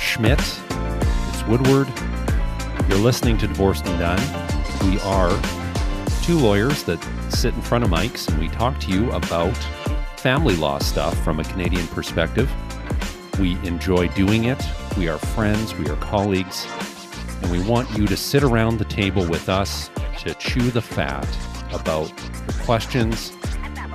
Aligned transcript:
Schmidt. 0.00 0.40
It's 0.40 1.44
Woodward. 1.46 1.86
You're 2.88 2.98
listening 2.98 3.36
to 3.38 3.46
Divorced 3.46 3.86
and 3.86 3.98
Done. 3.98 4.18
We 4.88 4.98
are 5.00 5.30
two 6.22 6.38
lawyers 6.38 6.82
that 6.84 6.98
sit 7.28 7.54
in 7.54 7.60
front 7.60 7.84
of 7.84 7.90
mics 7.90 8.26
and 8.28 8.38
we 8.38 8.48
talk 8.48 8.80
to 8.80 8.90
you 8.90 9.12
about 9.12 9.54
family 10.16 10.56
law 10.56 10.78
stuff 10.78 11.22
from 11.22 11.38
a 11.38 11.44
Canadian 11.44 11.86
perspective. 11.88 12.50
We 13.38 13.52
enjoy 13.66 14.08
doing 14.08 14.44
it. 14.44 14.62
We 14.96 15.08
are 15.08 15.18
friends, 15.18 15.74
we 15.74 15.88
are 15.88 15.96
colleagues, 15.96 16.66
and 17.42 17.52
we 17.52 17.62
want 17.62 17.90
you 17.96 18.06
to 18.06 18.16
sit 18.16 18.42
around 18.42 18.78
the 18.78 18.86
table 18.86 19.26
with 19.26 19.50
us 19.50 19.90
to 20.20 20.34
chew 20.34 20.70
the 20.70 20.82
fat 20.82 21.28
about 21.72 22.08
your 22.08 22.64
questions, 22.64 23.36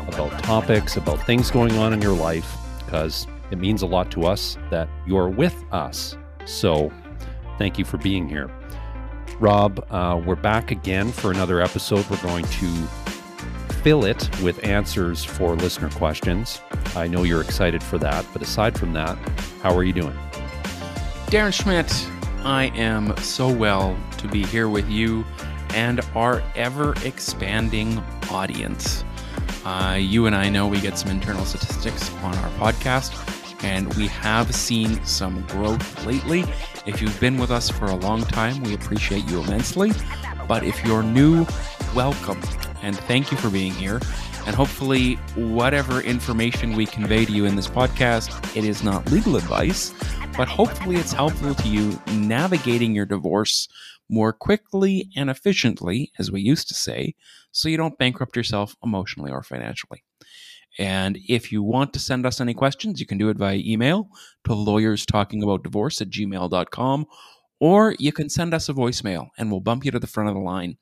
about 0.08 0.32
topics, 0.44 0.98
about 0.98 1.26
things 1.26 1.50
going 1.50 1.76
on 1.78 1.94
in 1.94 2.02
your 2.02 2.16
life, 2.16 2.58
because 2.86 3.28
it 3.52 3.58
means 3.58 3.82
a 3.82 3.86
lot 3.86 4.12
to 4.12 4.26
us 4.26 4.58
that 4.70 4.90
you're 5.06 5.30
with 5.30 5.56
us. 5.72 6.18
So, 6.46 6.92
thank 7.58 7.78
you 7.78 7.86
for 7.86 7.98
being 7.98 8.28
here. 8.28 8.50
Rob, 9.40 9.86
uh, 9.90 10.22
we're 10.26 10.36
back 10.36 10.72
again 10.72 11.12
for 11.12 11.32
another 11.32 11.62
episode. 11.62 12.10
We're 12.10 12.22
going 12.22 12.46
to 12.46 12.72
fill 13.84 14.06
it 14.06 14.30
with 14.42 14.64
answers 14.64 15.24
for 15.24 15.56
listener 15.56 15.90
questions. 15.92 16.62
I 16.96 17.08
know 17.08 17.24
you're 17.24 17.42
excited 17.42 17.84
for 17.84 17.98
that, 18.00 18.26
but 18.34 18.42
aside 18.42 18.80
from 18.80 18.94
that, 18.94 19.18
how 19.62 19.76
are 19.76 19.84
you 19.84 19.94
doing? 19.94 20.18
Darren 21.28 21.54
Schmidt, 21.54 21.92
I 22.44 22.72
am 22.76 23.16
so 23.18 23.52
well 23.52 23.98
to 24.20 24.28
be 24.28 24.44
here 24.44 24.70
with 24.70 24.90
you 24.90 25.26
and 25.74 26.00
our 26.16 26.42
ever 26.56 26.96
expanding 27.04 28.00
audience. 28.32 29.04
Uh, 29.66 29.98
you 30.00 30.28
and 30.28 30.36
I 30.36 30.50
know 30.50 30.68
we 30.68 30.80
get 30.80 30.98
some 30.98 31.12
internal 31.12 31.44
statistics 31.44 32.12
on 32.24 32.36
our 32.38 32.50
podcast, 32.52 33.35
and 33.64 33.94
we 33.96 34.08
have 34.08 34.54
seen 34.54 35.04
some 35.06 35.42
growth 35.48 36.06
lately. 36.06 36.44
If 36.86 37.02
you've 37.02 37.20
been 37.20 37.38
with 37.38 37.52
us 37.52 37.70
for 37.70 37.86
a 37.86 37.96
long 37.96 38.22
time, 38.24 38.62
we 38.64 38.74
appreciate 38.74 39.26
you 39.26 39.42
immensely. 39.42 39.92
But 40.48 40.64
if 40.64 40.84
you're 40.86 41.04
new, 41.04 41.46
welcome 41.96 42.42
and 42.82 42.96
thank 42.96 43.32
you 43.32 43.38
for 43.38 43.50
being 43.50 43.74
here. 43.74 44.00
And 44.46 44.56
hopefully, 44.56 45.16
whatever 45.36 46.02
information 46.02 46.76
we 46.76 46.86
convey 46.86 47.26
to 47.26 47.32
you 47.32 47.46
in 47.46 47.56
this 47.56 47.68
podcast, 47.68 48.56
it 48.56 48.64
is 48.64 48.84
not 48.84 49.12
legal 49.12 49.38
advice, 49.38 49.92
but 50.38 50.48
hopefully 50.48 50.98
it's 50.98 51.14
helpful 51.14 51.56
to 51.56 51.68
you 51.68 52.00
navigating 52.14 52.94
your 52.94 53.08
divorce 53.08 53.68
more 54.08 54.32
quickly 54.32 55.10
and 55.16 55.32
efficiently, 55.32 56.12
as 56.20 56.32
we 56.32 56.42
used 56.42 56.68
to 56.68 56.76
say, 56.76 57.16
so 57.52 57.70
you 57.70 57.78
don't 57.78 57.98
bankrupt 57.98 58.36
yourself 58.36 58.76
emotionally 58.84 59.32
or 59.32 59.42
financially. 59.42 60.04
And 60.78 61.18
if 61.28 61.52
you 61.52 61.64
want 61.64 61.94
to 61.94 62.00
send 62.00 62.26
us 62.26 62.42
any 62.42 62.54
questions, 62.54 63.00
you 63.00 63.06
can 63.06 63.18
do 63.18 63.30
it 63.30 63.38
via 63.38 63.58
email 63.58 64.10
to 64.46 64.52
lawyerstalkingaboutdivorce 64.52 66.02
at 66.02 66.10
gmail.com, 66.10 67.06
or 67.60 67.96
you 67.98 68.12
can 68.12 68.30
send 68.30 68.54
us 68.54 68.68
a 68.68 68.74
voicemail 68.74 69.30
and 69.38 69.50
we'll 69.50 69.62
bump 69.62 69.86
you 69.86 69.92
to 69.92 70.00
the 70.00 70.08
front 70.08 70.30
of 70.30 70.36
the 70.36 70.42
line 70.42 70.78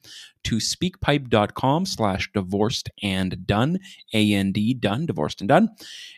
to 0.46 0.58
speakpipe.com 0.58 1.86
slash 1.86 2.30
divorced 2.34 2.90
and 3.02 3.46
done, 3.46 3.80
A-N-D, 4.14 4.76
done, 4.76 5.06
divorced 5.06 5.42
and 5.42 5.48
done. 5.48 5.70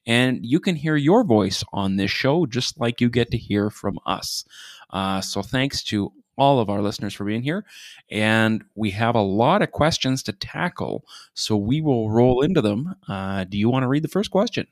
And 0.06 0.40
you 0.46 0.60
can 0.60 0.76
hear 0.76 0.96
your 0.96 1.24
voice 1.24 1.64
on 1.74 1.98
this 1.98 2.12
show 2.12 2.46
just 2.46 2.80
like 2.80 3.02
you 3.02 3.10
get 3.10 3.32
to 3.32 3.38
hear 3.38 3.70
from 3.70 4.00
us. 4.06 4.46
Uh, 4.90 5.20
so 5.20 5.42
thanks 5.42 5.84
to 5.84 6.14
all 6.38 6.60
of 6.60 6.70
our 6.70 6.82
listeners 6.82 7.14
for 7.14 7.26
being 7.26 7.42
here. 7.42 7.66
And 8.10 8.64
we 8.76 8.92
have 8.92 9.16
a 9.16 9.22
lot 9.22 9.62
of 9.62 9.72
questions 9.72 10.24
to 10.24 10.34
tackle, 10.34 11.06
so 11.34 11.56
we 11.56 11.82
will 11.82 12.10
roll 12.10 12.42
into 12.42 12.62
them. 12.62 12.96
Uh, 13.08 13.44
do 13.46 13.58
you 13.58 13.70
want 13.70 13.84
to 13.84 13.88
read 13.88 14.04
the 14.04 14.10
first 14.10 14.32
question? 14.32 14.68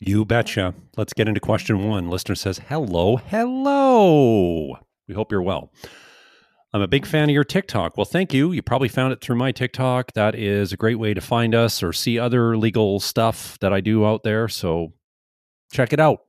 You 0.00 0.24
betcha. 0.24 0.74
Let's 0.96 1.12
get 1.12 1.28
into 1.28 1.40
question 1.40 1.86
one. 1.86 2.10
Listener 2.10 2.34
says, 2.34 2.58
Hello, 2.68 3.16
hello. 3.16 4.78
We 5.06 5.14
hope 5.14 5.30
you're 5.30 5.42
well. 5.42 5.72
I'm 6.74 6.80
a 6.80 6.88
big 6.88 7.04
fan 7.04 7.28
of 7.28 7.34
your 7.34 7.44
TikTok. 7.44 7.98
Well, 7.98 8.06
thank 8.06 8.32
you. 8.32 8.52
You 8.52 8.62
probably 8.62 8.88
found 8.88 9.12
it 9.12 9.20
through 9.20 9.36
my 9.36 9.52
TikTok. 9.52 10.12
That 10.14 10.34
is 10.34 10.72
a 10.72 10.76
great 10.76 10.98
way 10.98 11.12
to 11.12 11.20
find 11.20 11.54
us 11.54 11.82
or 11.82 11.92
see 11.92 12.18
other 12.18 12.56
legal 12.56 12.98
stuff 12.98 13.58
that 13.60 13.74
I 13.74 13.80
do 13.80 14.06
out 14.06 14.22
there. 14.22 14.48
So 14.48 14.94
check 15.70 15.92
it 15.92 16.00
out. 16.00 16.20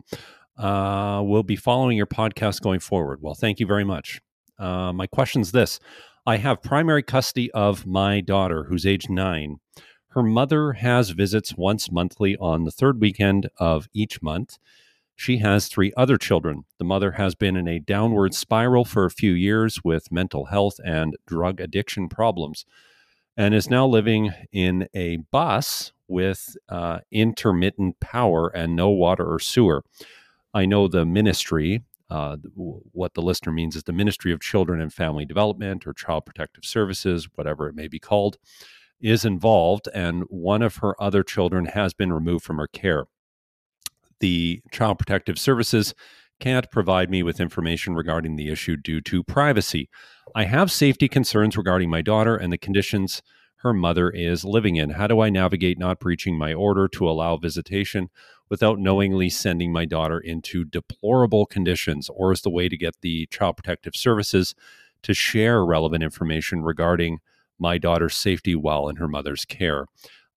Uh, 0.58 1.22
we'll 1.24 1.44
be 1.44 1.56
following 1.56 1.98
your 1.98 2.06
podcast 2.06 2.62
going 2.62 2.80
forward. 2.80 3.20
Well, 3.22 3.34
thank 3.34 3.60
you 3.60 3.66
very 3.66 3.84
much. 3.84 4.22
Uh, 4.60 4.94
my 4.94 5.08
question 5.08 5.42
is 5.42 5.52
this 5.52 5.80
I 6.26 6.38
have 6.38 6.62
primary 6.62 7.04
custody 7.04 7.52
of 7.52 7.86
my 7.86 8.22
daughter, 8.22 8.66
who's 8.66 8.86
age 8.86 9.10
nine. 9.10 9.58
Her 10.10 10.24
mother 10.24 10.74
has 10.74 11.10
visits 11.10 11.56
once 11.58 11.92
monthly 11.92 12.38
on 12.38 12.66
the 12.66 12.72
third 12.72 13.02
weekend 13.02 13.50
of 13.58 13.88
each 13.94 14.22
month. 14.22 14.58
She 15.16 15.38
has 15.38 15.68
three 15.68 15.92
other 15.98 16.18
children. 16.18 16.66
The 16.78 16.86
mother 16.86 17.12
has 17.14 17.36
been 17.36 17.56
in 17.56 17.68
a 17.68 17.80
downward 17.80 18.34
spiral 18.34 18.86
for 18.86 19.06
a 19.06 19.12
few 19.12 19.34
years 19.34 19.84
with 19.84 20.12
mental 20.12 20.46
health 20.46 20.76
and 20.86 21.16
drug 21.26 21.60
addiction 21.60 22.10
problems 22.10 22.66
and 23.36 23.54
is 23.54 23.70
now 23.70 23.88
living 23.88 24.32
in 24.52 24.88
a 24.94 25.18
bus 25.32 25.92
with 26.08 26.56
uh, 26.70 27.00
intermittent 27.12 28.00
power 28.00 28.50
and 28.50 28.76
no 28.76 28.90
water 28.90 29.26
or 29.26 29.40
sewer. 29.40 29.84
I 30.54 30.66
know 30.66 30.88
the 30.88 31.06
ministry, 31.06 31.84
uh, 32.10 32.38
what 32.56 33.16
the 33.16 33.22
listener 33.22 33.52
means 33.52 33.76
is 33.76 33.84
the 33.84 33.94
Ministry 33.94 34.32
of 34.32 34.40
Children 34.40 34.82
and 34.82 34.94
Family 34.94 35.26
Development 35.26 35.86
or 35.88 35.94
Child 35.94 36.26
Protective 36.26 36.64
Services, 36.64 37.28
whatever 37.36 37.68
it 37.68 37.76
may 37.76 37.88
be 37.88 38.00
called, 38.00 38.38
is 39.02 39.26
involved, 39.26 39.90
and 39.94 40.24
one 40.30 40.62
of 40.62 40.78
her 40.78 41.02
other 41.02 41.24
children 41.24 41.66
has 41.66 41.94
been 41.94 42.14
removed 42.14 42.46
from 42.46 42.58
her 42.58 42.68
care. 42.68 43.06
The 44.20 44.62
Child 44.72 45.00
Protective 45.00 45.40
Services 45.40 45.94
can't 46.40 46.70
provide 46.72 47.10
me 47.10 47.24
with 47.24 47.40
information 47.40 47.96
regarding 47.96 48.36
the 48.36 48.50
issue 48.50 48.78
due 48.78 49.02
to 49.02 49.24
privacy. 49.24 49.90
I 50.36 50.46
have 50.46 50.72
safety 50.72 51.08
concerns 51.08 51.58
regarding 51.58 51.90
my 51.90 52.02
daughter 52.02 52.36
and 52.36 52.52
the 52.52 52.58
conditions 52.58 53.22
her 53.58 53.74
mother 53.74 54.10
is 54.10 54.44
living 54.44 54.76
in. 54.76 54.92
How 54.92 55.08
do 55.08 55.22
I 55.22 55.30
navigate 55.30 55.80
not 55.80 56.00
breaching 56.00 56.38
my 56.38 56.54
order 56.54 56.88
to 56.90 57.10
allow 57.10 57.38
visitation 57.38 58.10
without 58.54 58.78
knowingly 58.78 59.32
sending 59.32 59.74
my 59.74 59.84
daughter 59.84 60.20
into 60.20 60.64
deplorable 60.64 61.48
conditions? 61.48 62.08
Or 62.08 62.32
is 62.32 62.42
the 62.42 62.52
way 62.52 62.70
to 62.70 62.78
get 62.78 63.02
the 63.02 63.26
Child 63.32 63.58
Protective 63.58 63.96
Services 63.96 64.54
to 65.02 65.16
share 65.16 65.66
relevant 65.66 66.04
information 66.04 66.62
regarding 66.62 67.18
my 67.58 67.80
daughter's 67.80 68.16
safety 68.16 68.54
while 68.54 68.90
in 68.90 68.98
her 68.98 69.08
mother's 69.08 69.44
care? 69.44 69.88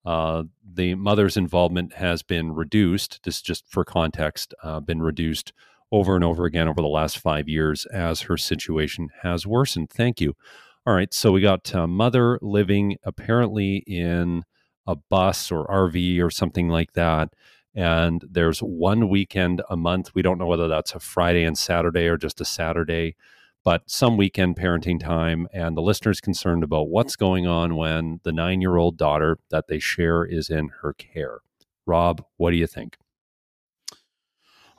Uh, 0.03 0.45
the 0.65 0.95
mother's 0.95 1.37
involvement 1.37 1.93
has 1.93 2.23
been 2.23 2.55
reduced. 2.55 3.19
This, 3.21 3.39
just 3.39 3.69
for 3.69 3.85
context, 3.85 4.55
uh, 4.63 4.79
been 4.79 5.03
reduced 5.03 5.53
over 5.91 6.15
and 6.15 6.23
over 6.23 6.45
again 6.45 6.67
over 6.67 6.81
the 6.81 6.87
last 6.87 7.19
five 7.19 7.47
years 7.47 7.85
as 7.85 8.21
her 8.21 8.35
situation 8.35 9.09
has 9.21 9.45
worsened. 9.45 9.91
Thank 9.91 10.19
you. 10.19 10.33
All 10.87 10.95
right, 10.95 11.13
so 11.13 11.31
we 11.31 11.41
got 11.41 11.75
uh, 11.75 11.85
mother 11.85 12.39
living 12.41 12.97
apparently 13.03 13.83
in 13.85 14.43
a 14.87 14.95
bus 14.95 15.51
or 15.51 15.67
RV 15.67 16.19
or 16.19 16.31
something 16.31 16.67
like 16.67 16.93
that. 16.93 17.29
And 17.77 18.25
there's 18.27 18.59
one 18.59 19.07
weekend 19.07 19.61
a 19.69 19.77
month. 19.77 20.15
We 20.15 20.23
don't 20.23 20.39
know 20.39 20.47
whether 20.47 20.67
that's 20.67 20.95
a 20.95 20.99
Friday 20.99 21.43
and 21.43 21.55
Saturday 21.55 22.07
or 22.07 22.17
just 22.17 22.41
a 22.41 22.45
Saturday, 22.45 23.15
but 23.63 23.83
some 23.85 24.17
weekend 24.17 24.55
parenting 24.55 24.99
time. 24.99 25.47
And 25.53 25.77
the 25.77 25.83
listener's 25.83 26.19
concerned 26.19 26.63
about 26.63 26.89
what's 26.89 27.15
going 27.15 27.45
on 27.45 27.75
when 27.75 28.19
the 28.23 28.31
nine 28.31 28.61
year 28.61 28.77
old 28.77 28.97
daughter 28.97 29.37
that 29.51 29.67
they 29.67 29.77
share 29.77 30.25
is 30.25 30.49
in 30.49 30.69
her 30.81 30.91
care. 30.93 31.41
Rob, 31.85 32.25
what 32.37 32.49
do 32.49 32.57
you 32.57 32.65
think? 32.65 32.97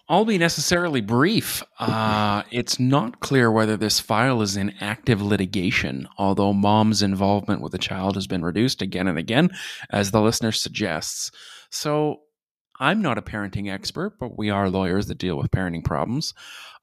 I'll 0.09 0.25
be 0.25 0.39
necessarily 0.39 1.01
brief. 1.01 1.63
Uh, 1.79 2.43
it's 2.51 2.81
not 2.81 3.21
clear 3.21 3.53
whether 3.53 3.77
this 3.77 4.01
file 4.01 4.43
is 4.43 4.57
in 4.57 4.75
active 4.81 5.23
litigation, 5.23 6.09
although 6.19 6.53
mom's 6.53 7.01
involvement 7.01 7.61
with 7.61 7.71
the 7.71 7.79
child 7.79 8.17
has 8.17 8.27
been 8.27 8.43
reduced 8.43 8.83
again 8.83 9.07
and 9.07 9.19
again, 9.19 9.51
as 9.91 10.11
the 10.11 10.21
listener 10.21 10.51
suggests. 10.51 11.31
So 11.71 12.23
I'm 12.81 13.03
not 13.03 13.19
a 13.19 13.23
parenting 13.23 13.73
expert, 13.73 14.19
but 14.19 14.39
we 14.39 14.51
are 14.51 14.71
lawyers 14.71 15.07
that 15.07 15.19
deal 15.19 15.37
with 15.37 15.51
parenting 15.51 15.85
problems. 15.85 16.35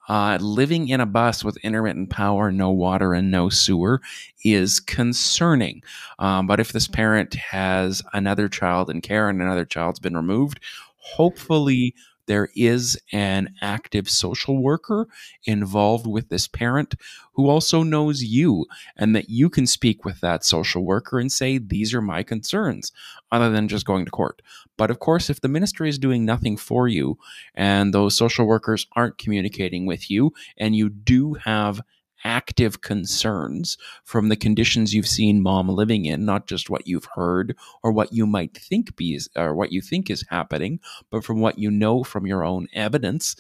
Uh, 0.08 0.38
living 0.40 0.90
in 0.90 1.02
a 1.02 1.06
bus 1.06 1.44
with 1.44 1.58
intermittent 1.58 2.12
power, 2.12 2.52
no 2.52 2.70
water, 2.70 3.14
and 3.14 3.32
no 3.32 3.50
sewer 3.50 4.02
is 4.44 4.80
concerning. 4.80 5.82
Um, 6.20 6.46
but 6.46 6.60
if 6.60 6.74
this 6.74 6.88
parent 6.88 7.34
has 7.34 8.04
another 8.14 8.48
child 8.48 8.90
in 8.92 9.02
care 9.02 9.30
and 9.30 9.42
another 9.42 9.66
child's 9.66 10.00
been 10.00 10.16
removed, 10.16 10.60
hopefully 10.98 11.96
there 12.28 12.50
is 12.56 12.98
an 13.12 13.54
active 13.62 14.10
social 14.10 14.62
worker 14.62 15.08
involved 15.46 16.08
with 16.08 16.30
this 16.30 16.48
parent 16.48 16.96
who 17.34 17.50
also 17.50 17.84
knows 17.84 18.24
you 18.24 18.66
and 18.96 19.16
that 19.16 19.30
you 19.30 19.50
can 19.50 19.68
speak 19.68 20.06
with 20.06 20.22
that 20.22 20.44
social 20.44 20.84
worker 20.84 21.20
and 21.20 21.32
say, 21.32 21.58
These 21.58 21.94
are 21.94 22.02
my 22.02 22.24
concerns, 22.24 22.92
other 23.32 23.50
than 23.50 23.68
just 23.68 23.86
going 23.86 24.06
to 24.06 24.12
court. 24.12 24.42
But 24.78 24.92
of 24.92 25.00
course, 25.00 25.30
if 25.30 25.42
the 25.42 25.48
ministry 25.48 25.90
is 25.90 26.00
doing 26.00 26.26
nothing 26.26 26.58
for 26.58 26.88
you 26.88 27.18
and 27.54 27.94
those 27.94 28.16
social 28.16 28.46
workers 28.46 28.88
aren't 28.96 29.18
communicating 29.18 29.86
with 29.86 30.10
you 30.10 30.34
and 30.58 30.76
you 30.76 30.90
do 30.90 31.34
have 31.36 31.82
active 32.26 32.82
concerns 32.82 33.78
from 34.04 34.28
the 34.28 34.36
conditions 34.36 34.94
you've 34.94 35.08
seen 35.08 35.42
mom 35.42 35.70
living 35.70 36.06
in, 36.06 36.26
not 36.26 36.48
just 36.48 36.70
what 36.70 36.88
you've 36.88 37.08
heard 37.16 37.56
or 37.84 37.92
what 37.92 38.12
you 38.12 38.26
might 38.26 38.58
think 38.58 38.96
be 38.98 39.18
or 39.38 39.54
what 39.54 39.72
you 39.72 39.80
think 39.80 40.10
is 40.10 40.26
happening, 40.30 40.80
but 41.12 41.24
from 41.24 41.40
what 41.40 41.60
you 41.60 41.72
know 41.72 42.04
from 42.04 42.26
your 42.26 42.44
own 42.44 42.68
evidence, 42.74 43.36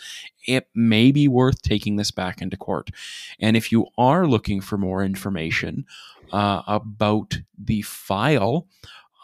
it 0.48 0.70
may 0.76 1.12
be 1.12 1.28
worth 1.28 1.62
taking 1.64 1.96
this 1.96 2.12
back 2.12 2.42
into 2.42 2.56
court. 2.56 2.92
And 3.40 3.58
if 3.58 3.72
you 3.72 3.88
are 3.98 4.28
looking 4.28 4.62
for 4.62 4.78
more 4.78 5.04
information 5.04 5.86
uh, 6.32 6.62
about 6.68 7.40
the 7.58 7.82
file, 7.82 8.68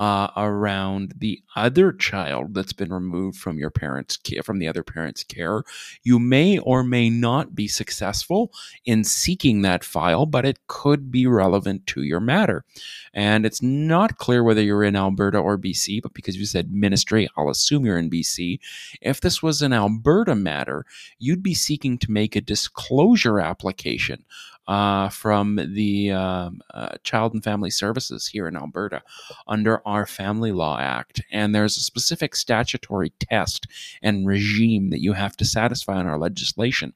uh, 0.01 0.31
around 0.35 1.13
the 1.19 1.43
other 1.55 1.91
child 1.91 2.55
that's 2.55 2.73
been 2.73 2.91
removed 2.91 3.37
from 3.37 3.59
your 3.59 3.69
parents' 3.69 4.17
care, 4.17 4.41
from 4.41 4.57
the 4.57 4.67
other 4.67 4.81
parent's 4.81 5.23
care. 5.23 5.63
You 6.01 6.17
may 6.17 6.57
or 6.57 6.83
may 6.83 7.11
not 7.11 7.53
be 7.53 7.67
successful 7.67 8.51
in 8.83 9.03
seeking 9.03 9.61
that 9.61 9.83
file, 9.83 10.25
but 10.25 10.43
it 10.43 10.57
could 10.65 11.11
be 11.11 11.27
relevant 11.27 11.85
to 11.85 12.01
your 12.01 12.19
matter. 12.19 12.65
And 13.13 13.45
it's 13.45 13.61
not 13.61 14.17
clear 14.17 14.43
whether 14.43 14.63
you're 14.63 14.83
in 14.83 14.95
Alberta 14.95 15.37
or 15.37 15.55
BC, 15.55 16.01
but 16.01 16.15
because 16.15 16.35
you 16.35 16.47
said 16.47 16.71
ministry, 16.71 17.29
I'll 17.37 17.49
assume 17.49 17.85
you're 17.85 17.99
in 17.99 18.09
BC. 18.09 18.59
If 19.01 19.21
this 19.21 19.43
was 19.43 19.61
an 19.61 19.71
Alberta 19.71 20.33
matter, 20.33 20.83
you'd 21.19 21.43
be 21.43 21.53
seeking 21.53 21.99
to 21.99 22.11
make 22.11 22.35
a 22.35 22.41
disclosure 22.41 23.39
application 23.39 24.25
uh, 24.71 25.09
from 25.09 25.59
the 25.73 26.11
um, 26.11 26.61
uh, 26.73 26.95
Child 27.03 27.33
and 27.33 27.43
Family 27.43 27.69
Services 27.69 28.25
here 28.25 28.47
in 28.47 28.55
Alberta 28.55 29.01
under 29.45 29.85
our 29.85 30.05
Family 30.05 30.53
Law 30.53 30.79
Act. 30.79 31.21
And 31.29 31.53
there's 31.53 31.75
a 31.75 31.81
specific 31.81 32.37
statutory 32.37 33.09
test 33.19 33.67
and 34.01 34.25
regime 34.25 34.89
that 34.91 35.01
you 35.01 35.11
have 35.11 35.35
to 35.37 35.45
satisfy 35.45 35.99
in 35.99 36.07
our 36.07 36.17
legislation, 36.17 36.93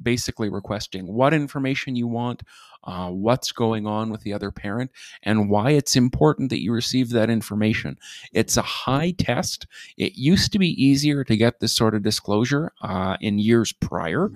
basically 0.00 0.48
requesting 0.48 1.12
what 1.12 1.34
information 1.34 1.96
you 1.96 2.06
want. 2.06 2.44
Uh, 2.82 3.10
what's 3.10 3.52
going 3.52 3.86
on 3.86 4.08
with 4.08 4.22
the 4.22 4.32
other 4.32 4.50
parent 4.50 4.90
and 5.22 5.50
why 5.50 5.72
it's 5.72 5.96
important 5.96 6.48
that 6.48 6.62
you 6.62 6.72
receive 6.72 7.10
that 7.10 7.28
information. 7.28 7.98
It's 8.32 8.56
a 8.56 8.62
high 8.62 9.10
test. 9.10 9.66
It 9.98 10.14
used 10.14 10.50
to 10.52 10.58
be 10.58 10.82
easier 10.82 11.22
to 11.24 11.36
get 11.36 11.60
this 11.60 11.76
sort 11.76 11.94
of 11.94 12.02
disclosure 12.02 12.72
uh, 12.80 13.18
in 13.20 13.38
years 13.38 13.70
prior. 13.70 14.30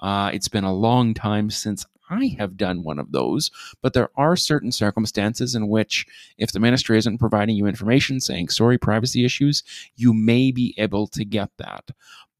Uh, 0.00 0.30
it's 0.32 0.48
been 0.48 0.64
a 0.64 0.72
long 0.72 1.12
time 1.12 1.50
since 1.50 1.84
I 2.10 2.36
have 2.38 2.56
done 2.56 2.82
one 2.82 2.98
of 2.98 3.12
those, 3.12 3.50
but 3.80 3.94
there 3.94 4.10
are 4.16 4.36
certain 4.36 4.72
circumstances 4.72 5.54
in 5.54 5.68
which, 5.68 6.04
if 6.36 6.52
the 6.52 6.60
ministry 6.60 6.98
isn't 6.98 7.18
providing 7.18 7.56
you 7.56 7.66
information 7.66 8.20
saying, 8.20 8.48
sorry, 8.48 8.76
privacy 8.76 9.24
issues, 9.24 9.62
you 9.96 10.12
may 10.12 10.50
be 10.50 10.74
able 10.76 11.06
to 11.08 11.24
get 11.24 11.50
that. 11.58 11.92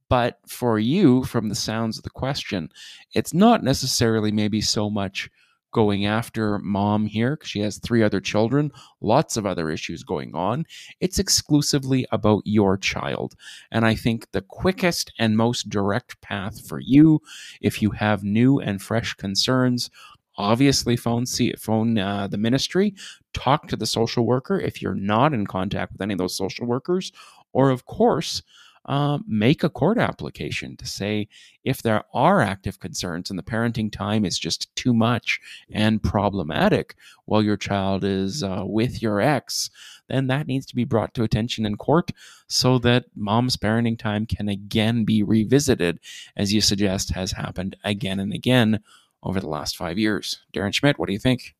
But 0.08 0.40
for 0.48 0.80
you, 0.80 1.22
from 1.22 1.48
the 1.48 1.54
sounds 1.54 1.96
of 1.96 2.02
the 2.02 2.10
question, 2.10 2.70
it's 3.14 3.32
not 3.32 3.62
necessarily 3.62 4.32
maybe 4.32 4.60
so 4.60 4.90
much 4.90 5.30
going 5.72 6.06
after 6.06 6.58
mom 6.58 7.06
here 7.06 7.36
because 7.36 7.48
she 7.48 7.60
has 7.60 7.78
three 7.78 8.02
other 8.02 8.20
children, 8.20 8.70
lots 9.00 9.36
of 9.36 9.46
other 9.46 9.70
issues 9.70 10.02
going 10.02 10.34
on. 10.34 10.66
It's 11.00 11.18
exclusively 11.18 12.06
about 12.10 12.42
your 12.44 12.76
child. 12.76 13.34
And 13.70 13.84
I 13.84 13.94
think 13.94 14.30
the 14.32 14.42
quickest 14.42 15.12
and 15.18 15.36
most 15.36 15.68
direct 15.68 16.20
path 16.20 16.66
for 16.66 16.80
you, 16.80 17.20
if 17.60 17.82
you 17.82 17.90
have 17.90 18.22
new 18.24 18.58
and 18.58 18.80
fresh 18.82 19.14
concerns, 19.14 19.90
obviously 20.36 20.96
phone 20.96 21.26
see 21.26 21.52
phone 21.58 21.98
uh, 21.98 22.26
the 22.26 22.38
ministry 22.38 22.94
talk 23.34 23.68
to 23.68 23.76
the 23.76 23.84
social 23.84 24.24
worker 24.24 24.58
if 24.58 24.80
you're 24.80 24.94
not 24.94 25.34
in 25.34 25.46
contact 25.46 25.92
with 25.92 26.00
any 26.00 26.14
of 26.14 26.18
those 26.18 26.36
social 26.36 26.66
workers 26.66 27.12
or 27.52 27.68
of 27.68 27.84
course 27.84 28.42
um, 28.86 29.24
make 29.26 29.62
a 29.62 29.68
court 29.68 29.98
application 29.98 30.76
to 30.76 30.86
say 30.86 31.28
if 31.64 31.82
there 31.82 32.02
are 32.14 32.40
active 32.40 32.80
concerns 32.80 33.30
and 33.30 33.38
the 33.38 33.42
parenting 33.42 33.92
time 33.92 34.24
is 34.24 34.38
just 34.38 34.74
too 34.74 34.94
much 34.94 35.40
and 35.70 36.02
problematic 36.02 36.94
while 37.26 37.42
your 37.42 37.56
child 37.56 38.04
is 38.04 38.42
uh, 38.42 38.62
with 38.64 39.02
your 39.02 39.20
ex, 39.20 39.70
then 40.08 40.26
that 40.26 40.46
needs 40.46 40.66
to 40.66 40.74
be 40.74 40.84
brought 40.84 41.14
to 41.14 41.22
attention 41.22 41.66
in 41.66 41.76
court 41.76 42.10
so 42.48 42.78
that 42.78 43.04
mom's 43.14 43.56
parenting 43.56 43.98
time 43.98 44.26
can 44.26 44.48
again 44.48 45.04
be 45.04 45.22
revisited, 45.22 46.00
as 46.36 46.52
you 46.52 46.60
suggest 46.60 47.10
has 47.10 47.32
happened 47.32 47.76
again 47.84 48.18
and 48.18 48.32
again 48.32 48.80
over 49.22 49.40
the 49.40 49.48
last 49.48 49.76
five 49.76 49.98
years. 49.98 50.40
Darren 50.52 50.74
Schmidt, 50.74 50.98
what 50.98 51.06
do 51.06 51.12
you 51.12 51.18
think? 51.18 51.54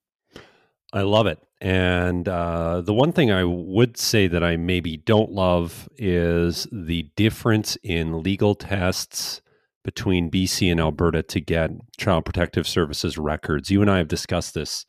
I 0.93 1.03
love 1.03 1.27
it. 1.27 1.39
And 1.61 2.27
uh, 2.27 2.81
the 2.81 2.95
one 2.95 3.13
thing 3.13 3.31
I 3.31 3.45
would 3.45 3.99
say 3.99 4.27
that 4.27 4.43
I 4.43 4.57
maybe 4.57 4.97
don't 4.97 5.31
love 5.31 5.89
is 5.99 6.67
the 6.73 7.11
difference 7.17 7.77
in 7.83 8.23
legal 8.23 8.55
tests 8.55 9.43
between 9.85 10.31
BC 10.31 10.71
and 10.71 10.81
Alberta 10.81 11.23
to 11.23 11.41
get 11.41 11.71
Child 11.99 12.25
Protective 12.25 12.67
Services 12.67 13.19
records. 13.19 13.71
You 13.71 13.83
and 13.83 13.91
I 13.91 13.99
have 13.99 14.09
discussed 14.09 14.55
this 14.55 14.87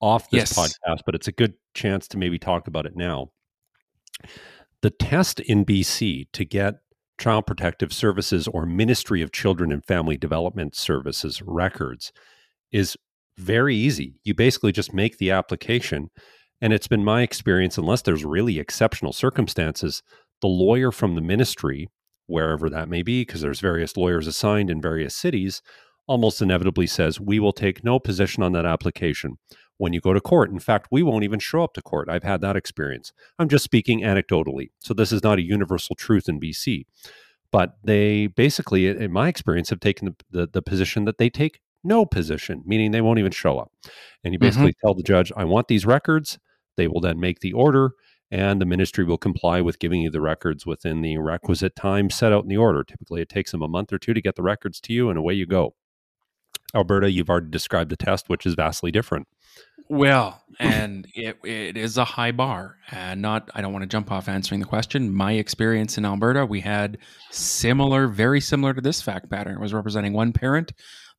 off 0.00 0.28
this 0.30 0.56
yes. 0.56 0.58
podcast, 0.58 1.00
but 1.06 1.14
it's 1.14 1.28
a 1.28 1.32
good 1.32 1.54
chance 1.74 2.08
to 2.08 2.18
maybe 2.18 2.38
talk 2.38 2.66
about 2.66 2.86
it 2.86 2.96
now. 2.96 3.30
The 4.82 4.90
test 4.90 5.40
in 5.40 5.64
BC 5.64 6.26
to 6.32 6.44
get 6.44 6.80
Child 7.18 7.46
Protective 7.46 7.92
Services 7.92 8.48
or 8.48 8.66
Ministry 8.66 9.22
of 9.22 9.32
Children 9.32 9.70
and 9.70 9.84
Family 9.84 10.16
Development 10.16 10.74
Services 10.74 11.40
records 11.40 12.12
is 12.72 12.96
very 13.38 13.76
easy. 13.76 14.14
You 14.24 14.34
basically 14.34 14.72
just 14.72 14.94
make 14.94 15.18
the 15.18 15.30
application. 15.30 16.10
And 16.60 16.72
it's 16.72 16.88
been 16.88 17.04
my 17.04 17.22
experience, 17.22 17.76
unless 17.76 18.02
there's 18.02 18.24
really 18.24 18.58
exceptional 18.58 19.12
circumstances, 19.12 20.02
the 20.40 20.48
lawyer 20.48 20.92
from 20.92 21.14
the 21.14 21.20
ministry, 21.20 21.88
wherever 22.26 22.70
that 22.70 22.88
may 22.88 23.02
be, 23.02 23.22
because 23.22 23.40
there's 23.40 23.60
various 23.60 23.96
lawyers 23.96 24.26
assigned 24.26 24.70
in 24.70 24.80
various 24.80 25.16
cities, 25.16 25.60
almost 26.06 26.42
inevitably 26.42 26.86
says, 26.86 27.20
We 27.20 27.40
will 27.40 27.52
take 27.52 27.84
no 27.84 27.98
position 27.98 28.42
on 28.42 28.52
that 28.52 28.66
application 28.66 29.38
when 29.78 29.92
you 29.92 30.00
go 30.00 30.12
to 30.12 30.20
court. 30.20 30.50
In 30.50 30.60
fact, 30.60 30.88
we 30.90 31.02
won't 31.02 31.24
even 31.24 31.40
show 31.40 31.64
up 31.64 31.74
to 31.74 31.82
court. 31.82 32.08
I've 32.08 32.22
had 32.22 32.40
that 32.42 32.56
experience. 32.56 33.12
I'm 33.38 33.48
just 33.48 33.64
speaking 33.64 34.02
anecdotally. 34.02 34.70
So 34.80 34.94
this 34.94 35.10
is 35.10 35.24
not 35.24 35.38
a 35.38 35.42
universal 35.42 35.96
truth 35.96 36.28
in 36.28 36.38
BC. 36.38 36.84
But 37.50 37.76
they 37.84 38.28
basically, 38.28 38.86
in 38.86 39.12
my 39.12 39.28
experience, 39.28 39.70
have 39.70 39.80
taken 39.80 40.06
the, 40.06 40.14
the, 40.30 40.46
the 40.52 40.62
position 40.62 41.04
that 41.04 41.18
they 41.18 41.28
take 41.28 41.60
no 41.84 42.04
position, 42.04 42.62
meaning 42.64 42.90
they 42.90 43.00
won't 43.00 43.18
even 43.18 43.32
show 43.32 43.58
up. 43.58 43.72
And 44.24 44.32
you 44.32 44.38
mm-hmm. 44.38 44.46
basically 44.46 44.72
mm-hmm. 44.72 44.86
tell 44.86 44.94
the 44.94 45.02
judge, 45.02 45.32
I 45.36 45.44
want 45.44 45.68
these 45.68 45.86
records. 45.86 46.38
They 46.76 46.88
will 46.88 47.00
then 47.00 47.20
make 47.20 47.40
the 47.40 47.52
order, 47.52 47.90
and 48.30 48.60
the 48.60 48.66
ministry 48.66 49.04
will 49.04 49.18
comply 49.18 49.60
with 49.60 49.78
giving 49.78 50.00
you 50.00 50.10
the 50.10 50.20
records 50.20 50.64
within 50.64 51.02
the 51.02 51.18
requisite 51.18 51.76
time 51.76 52.08
set 52.08 52.32
out 52.32 52.44
in 52.44 52.48
the 52.48 52.56
order. 52.56 52.82
Typically, 52.82 53.20
it 53.20 53.28
takes 53.28 53.50
them 53.50 53.62
a 53.62 53.68
month 53.68 53.92
or 53.92 53.98
two 53.98 54.14
to 54.14 54.22
get 54.22 54.36
the 54.36 54.42
records 54.42 54.80
to 54.80 54.92
you, 54.92 55.10
and 55.10 55.18
away 55.18 55.34
you 55.34 55.46
go. 55.46 55.74
Alberta, 56.74 57.10
you've 57.10 57.28
already 57.28 57.50
described 57.50 57.90
the 57.90 57.96
test, 57.96 58.28
which 58.28 58.46
is 58.46 58.54
vastly 58.54 58.90
different. 58.90 59.28
Well, 59.90 60.42
and 60.58 61.06
it, 61.14 61.36
it 61.44 61.76
is 61.76 61.98
a 61.98 62.04
high 62.04 62.32
bar. 62.32 62.78
And 62.90 63.20
not, 63.20 63.50
I 63.54 63.60
don't 63.60 63.74
want 63.74 63.82
to 63.82 63.88
jump 63.88 64.10
off 64.10 64.28
answering 64.28 64.60
the 64.60 64.66
question. 64.66 65.12
My 65.12 65.32
experience 65.32 65.98
in 65.98 66.06
Alberta, 66.06 66.46
we 66.46 66.60
had 66.60 66.96
similar, 67.30 68.08
very 68.08 68.40
similar 68.40 68.72
to 68.72 68.80
this 68.80 69.02
fact 69.02 69.28
pattern. 69.28 69.56
It 69.56 69.60
was 69.60 69.74
representing 69.74 70.14
one 70.14 70.32
parent 70.32 70.72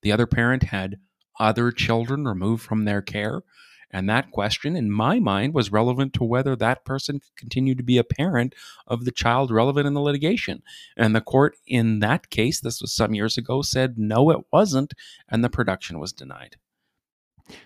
the 0.03 0.11
other 0.11 0.27
parent 0.27 0.63
had 0.63 0.99
other 1.39 1.71
children 1.71 2.25
removed 2.25 2.63
from 2.63 2.85
their 2.85 3.01
care. 3.01 3.41
And 3.89 4.09
that 4.09 4.31
question, 4.31 4.75
in 4.75 4.91
my 4.91 5.19
mind, 5.19 5.53
was 5.53 5.71
relevant 5.71 6.13
to 6.13 6.23
whether 6.23 6.55
that 6.55 6.83
person 6.83 7.19
could 7.19 7.35
continue 7.35 7.75
to 7.75 7.83
be 7.83 7.99
a 7.99 8.03
parent 8.03 8.55
of 8.87 9.05
the 9.05 9.11
child 9.11 9.51
relevant 9.51 9.85
in 9.85 9.93
the 9.93 10.01
litigation. 10.01 10.63
And 10.97 11.15
the 11.15 11.21
court, 11.21 11.55
in 11.67 11.99
that 11.99 12.31
case, 12.31 12.59
this 12.59 12.81
was 12.81 12.91
some 12.91 13.13
years 13.13 13.37
ago, 13.37 13.61
said 13.61 13.99
no, 13.99 14.31
it 14.31 14.45
wasn't, 14.51 14.93
and 15.29 15.43
the 15.43 15.49
production 15.49 15.99
was 15.99 16.11
denied. 16.11 16.55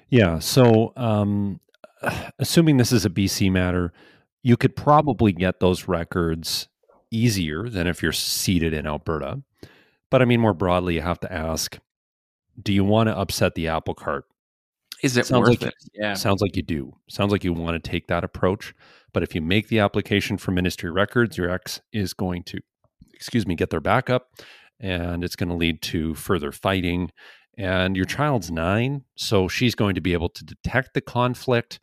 Yeah. 0.10 0.40
So, 0.40 0.92
um, 0.98 1.62
assuming 2.40 2.76
this 2.76 2.92
is 2.92 3.06
a 3.06 3.10
BC 3.10 3.50
matter, 3.50 3.94
you 4.44 4.58
could 4.58 4.76
probably 4.76 5.32
get 5.32 5.62
those 5.62 5.88
records 5.88 6.68
easier 7.10 7.70
than 7.70 7.88
if 7.88 8.04
you're 8.04 8.12
seated 8.12 8.74
in 8.74 8.86
Alberta. 8.86 9.42
But 10.10 10.22
I 10.22 10.26
mean, 10.26 10.42
more 10.42 10.54
broadly, 10.54 10.96
you 10.96 11.02
have 11.02 11.20
to 11.22 11.32
ask 11.32 11.80
do 12.62 12.74
you 12.74 12.84
want 12.84 13.08
to 13.08 13.18
upset 13.18 13.56
the 13.56 13.68
apple 13.68 13.94
cart? 13.94 14.26
Is 15.04 15.16
it 15.16 15.28
sounds 15.28 15.42
worth 15.42 15.62
like, 15.62 15.64
it? 15.64 15.74
Yeah. 15.94 16.14
Sounds 16.14 16.42
like 16.42 16.56
you 16.56 16.64
do. 16.64 16.94
Sounds 17.10 17.32
like 17.32 17.44
you 17.44 17.54
want 17.54 17.82
to 17.82 17.90
take 17.90 18.08
that 18.08 18.24
approach. 18.24 18.74
But 19.14 19.24
if 19.24 19.36
you 19.36 19.42
make 19.42 19.68
the 19.68 19.80
application 19.80 20.38
for 20.38 20.52
ministry 20.52 20.92
records, 20.92 21.38
your 21.38 21.50
ex 21.50 21.82
is 21.94 22.14
going 22.14 22.44
to, 22.44 22.60
excuse 23.14 23.46
me, 23.46 23.56
get 23.56 23.70
their 23.70 23.80
backup 23.80 24.30
and 24.80 25.24
it's 25.24 25.36
going 25.36 25.50
to 25.50 25.56
lead 25.56 25.82
to 25.84 26.16
further 26.16 26.52
fighting. 26.52 27.12
And 27.58 27.96
your 27.96 28.06
child's 28.06 28.52
nine, 28.52 29.04
so 29.16 29.48
she's 29.48 29.74
going 29.74 29.96
to 29.96 30.02
be 30.02 30.14
able 30.14 30.30
to 30.30 30.46
detect 30.46 30.94
the 30.94 31.02
conflict. 31.02 31.80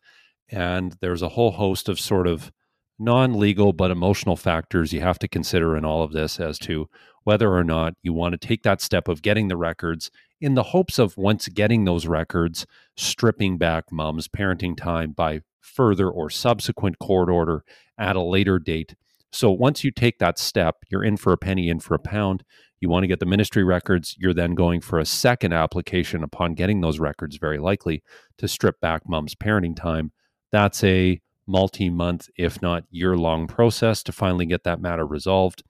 And 0.49 0.95
there's 1.01 1.21
a 1.21 1.29
whole 1.29 1.51
host 1.51 1.89
of 1.89 1.99
sort 1.99 2.27
of 2.27 2.51
non 2.97 3.33
legal 3.33 3.73
but 3.73 3.91
emotional 3.91 4.37
factors 4.37 4.93
you 4.93 5.01
have 5.01 5.19
to 5.19 5.27
consider 5.27 5.75
in 5.75 5.83
all 5.83 6.03
of 6.03 6.13
this 6.13 6.39
as 6.39 6.57
to 6.59 6.87
whether 7.25 7.53
or 7.53 7.63
not 7.63 7.95
you 8.01 8.13
want 8.13 8.31
to 8.31 8.47
take 8.47 8.63
that 8.63 8.81
step 8.81 9.09
of 9.09 9.21
getting 9.21 9.49
the 9.49 9.57
records 9.57 10.09
in 10.39 10.53
the 10.53 10.63
hopes 10.63 10.99
of 10.99 11.17
once 11.17 11.47
getting 11.49 11.83
those 11.83 12.05
records, 12.05 12.65
stripping 12.95 13.57
back 13.57 13.91
mom's 13.91 14.27
parenting 14.27 14.77
time 14.77 15.11
by 15.11 15.41
further 15.59 16.09
or 16.09 16.29
subsequent 16.29 16.99
court 16.99 17.29
order 17.29 17.63
at 17.97 18.15
a 18.15 18.21
later 18.21 18.59
date. 18.59 18.95
So 19.31 19.51
once 19.51 19.83
you 19.83 19.91
take 19.91 20.19
that 20.19 20.37
step, 20.37 20.77
you're 20.89 21.03
in 21.03 21.17
for 21.17 21.33
a 21.33 21.37
penny, 21.37 21.67
in 21.67 21.79
for 21.79 21.95
a 21.95 21.99
pound. 21.99 22.43
You 22.79 22.89
want 22.89 23.03
to 23.03 23.07
get 23.07 23.19
the 23.19 23.25
ministry 23.25 23.63
records. 23.63 24.15
You're 24.19 24.33
then 24.33 24.53
going 24.53 24.81
for 24.81 24.99
a 24.99 25.05
second 25.05 25.51
application 25.51 26.23
upon 26.23 26.53
getting 26.53 26.81
those 26.81 26.99
records, 26.99 27.37
very 27.37 27.57
likely, 27.57 28.03
to 28.37 28.47
strip 28.47 28.79
back 28.79 29.01
mom's 29.07 29.33
parenting 29.33 29.75
time. 29.75 30.11
That's 30.51 30.83
a 30.83 31.19
multi 31.47 31.89
month, 31.89 32.29
if 32.37 32.61
not 32.61 32.83
year 32.91 33.17
long 33.17 33.47
process 33.47 34.03
to 34.03 34.11
finally 34.11 34.45
get 34.45 34.63
that 34.63 34.79
matter 34.79 35.05
resolved. 35.05 35.63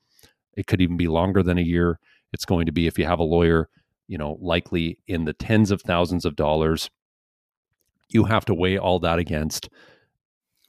It 0.55 0.67
could 0.67 0.81
even 0.81 0.97
be 0.97 1.07
longer 1.07 1.43
than 1.43 1.57
a 1.57 1.61
year. 1.61 1.99
It's 2.33 2.45
going 2.45 2.65
to 2.65 2.71
be, 2.71 2.87
if 2.87 2.97
you 2.97 3.05
have 3.05 3.19
a 3.19 3.23
lawyer, 3.23 3.69
you 4.07 4.17
know, 4.17 4.37
likely 4.39 4.99
in 5.07 5.25
the 5.25 5.33
tens 5.33 5.71
of 5.71 5.81
thousands 5.81 6.25
of 6.25 6.35
dollars. 6.35 6.89
You 8.09 8.25
have 8.25 8.45
to 8.45 8.53
weigh 8.53 8.77
all 8.77 8.99
that 8.99 9.19
against 9.19 9.69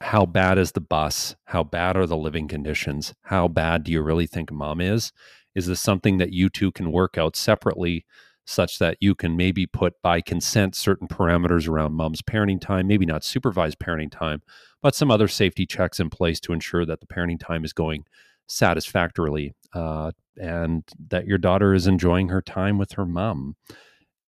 how 0.01 0.25
bad 0.25 0.57
is 0.57 0.73
the 0.73 0.81
bus? 0.81 1.35
How 1.45 1.63
bad 1.63 1.97
are 1.97 2.05
the 2.05 2.17
living 2.17 2.47
conditions? 2.47 3.13
How 3.23 3.47
bad 3.47 3.83
do 3.83 3.91
you 3.91 4.01
really 4.01 4.27
think 4.27 4.51
mom 4.51 4.79
is? 4.79 5.11
Is 5.55 5.65
this 5.65 5.81
something 5.81 6.17
that 6.17 6.33
you 6.33 6.49
two 6.49 6.71
can 6.71 6.91
work 6.91 7.17
out 7.17 7.35
separately 7.35 8.05
such 8.45 8.79
that 8.79 8.97
you 9.01 9.15
can 9.15 9.35
maybe 9.35 9.65
put 9.65 9.93
by 10.01 10.21
consent 10.21 10.75
certain 10.75 11.07
parameters 11.07 11.67
around 11.67 11.93
mom's 11.93 12.21
parenting 12.21 12.61
time, 12.61 12.87
maybe 12.87 13.05
not 13.05 13.23
supervised 13.23 13.79
parenting 13.79 14.11
time, 14.11 14.41
but 14.81 14.95
some 14.95 15.11
other 15.11 15.27
safety 15.27 15.65
checks 15.65 15.99
in 15.99 16.09
place 16.09 16.39
to 16.39 16.53
ensure 16.53 16.85
that 16.85 17.01
the 17.01 17.07
parenting 17.07 17.39
time 17.39 17.65
is 17.65 17.73
going 17.73 18.05
satisfactorily 18.47 19.53
uh, 19.73 20.11
and 20.37 20.83
that 21.09 21.25
your 21.25 21.37
daughter 21.37 21.73
is 21.73 21.87
enjoying 21.87 22.29
her 22.29 22.41
time 22.41 22.77
with 22.77 22.93
her 22.93 23.05
mom 23.05 23.55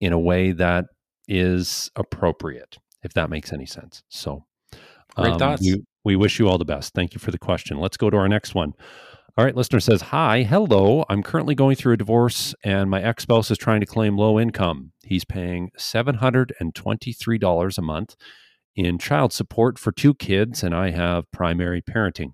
in 0.00 0.12
a 0.12 0.18
way 0.18 0.52
that 0.52 0.86
is 1.26 1.90
appropriate, 1.96 2.78
if 3.02 3.12
that 3.14 3.30
makes 3.30 3.52
any 3.52 3.66
sense. 3.66 4.02
So, 4.08 4.44
Great 5.16 5.32
um, 5.32 5.38
thoughts. 5.38 5.62
We, 5.62 5.84
we 6.04 6.16
wish 6.16 6.38
you 6.38 6.48
all 6.48 6.58
the 6.58 6.64
best. 6.64 6.94
Thank 6.94 7.14
you 7.14 7.20
for 7.20 7.30
the 7.30 7.38
question. 7.38 7.78
Let's 7.78 7.96
go 7.96 8.10
to 8.10 8.16
our 8.16 8.28
next 8.28 8.54
one. 8.54 8.74
All 9.36 9.44
right, 9.44 9.56
listener 9.56 9.80
says, 9.80 10.00
Hi, 10.02 10.44
hello. 10.44 11.04
I'm 11.08 11.24
currently 11.24 11.56
going 11.56 11.76
through 11.76 11.94
a 11.94 11.96
divorce 11.96 12.54
and 12.62 12.88
my 12.88 13.02
ex 13.02 13.24
spouse 13.24 13.50
is 13.50 13.58
trying 13.58 13.80
to 13.80 13.86
claim 13.86 14.16
low 14.16 14.38
income. 14.38 14.92
He's 15.02 15.24
paying 15.24 15.72
$723 15.76 17.78
a 17.78 17.82
month 17.82 18.14
in 18.76 18.98
child 18.98 19.32
support 19.32 19.78
for 19.78 19.92
two 19.92 20.14
kids, 20.14 20.62
and 20.62 20.74
I 20.74 20.90
have 20.90 21.30
primary 21.30 21.82
parenting. 21.82 22.32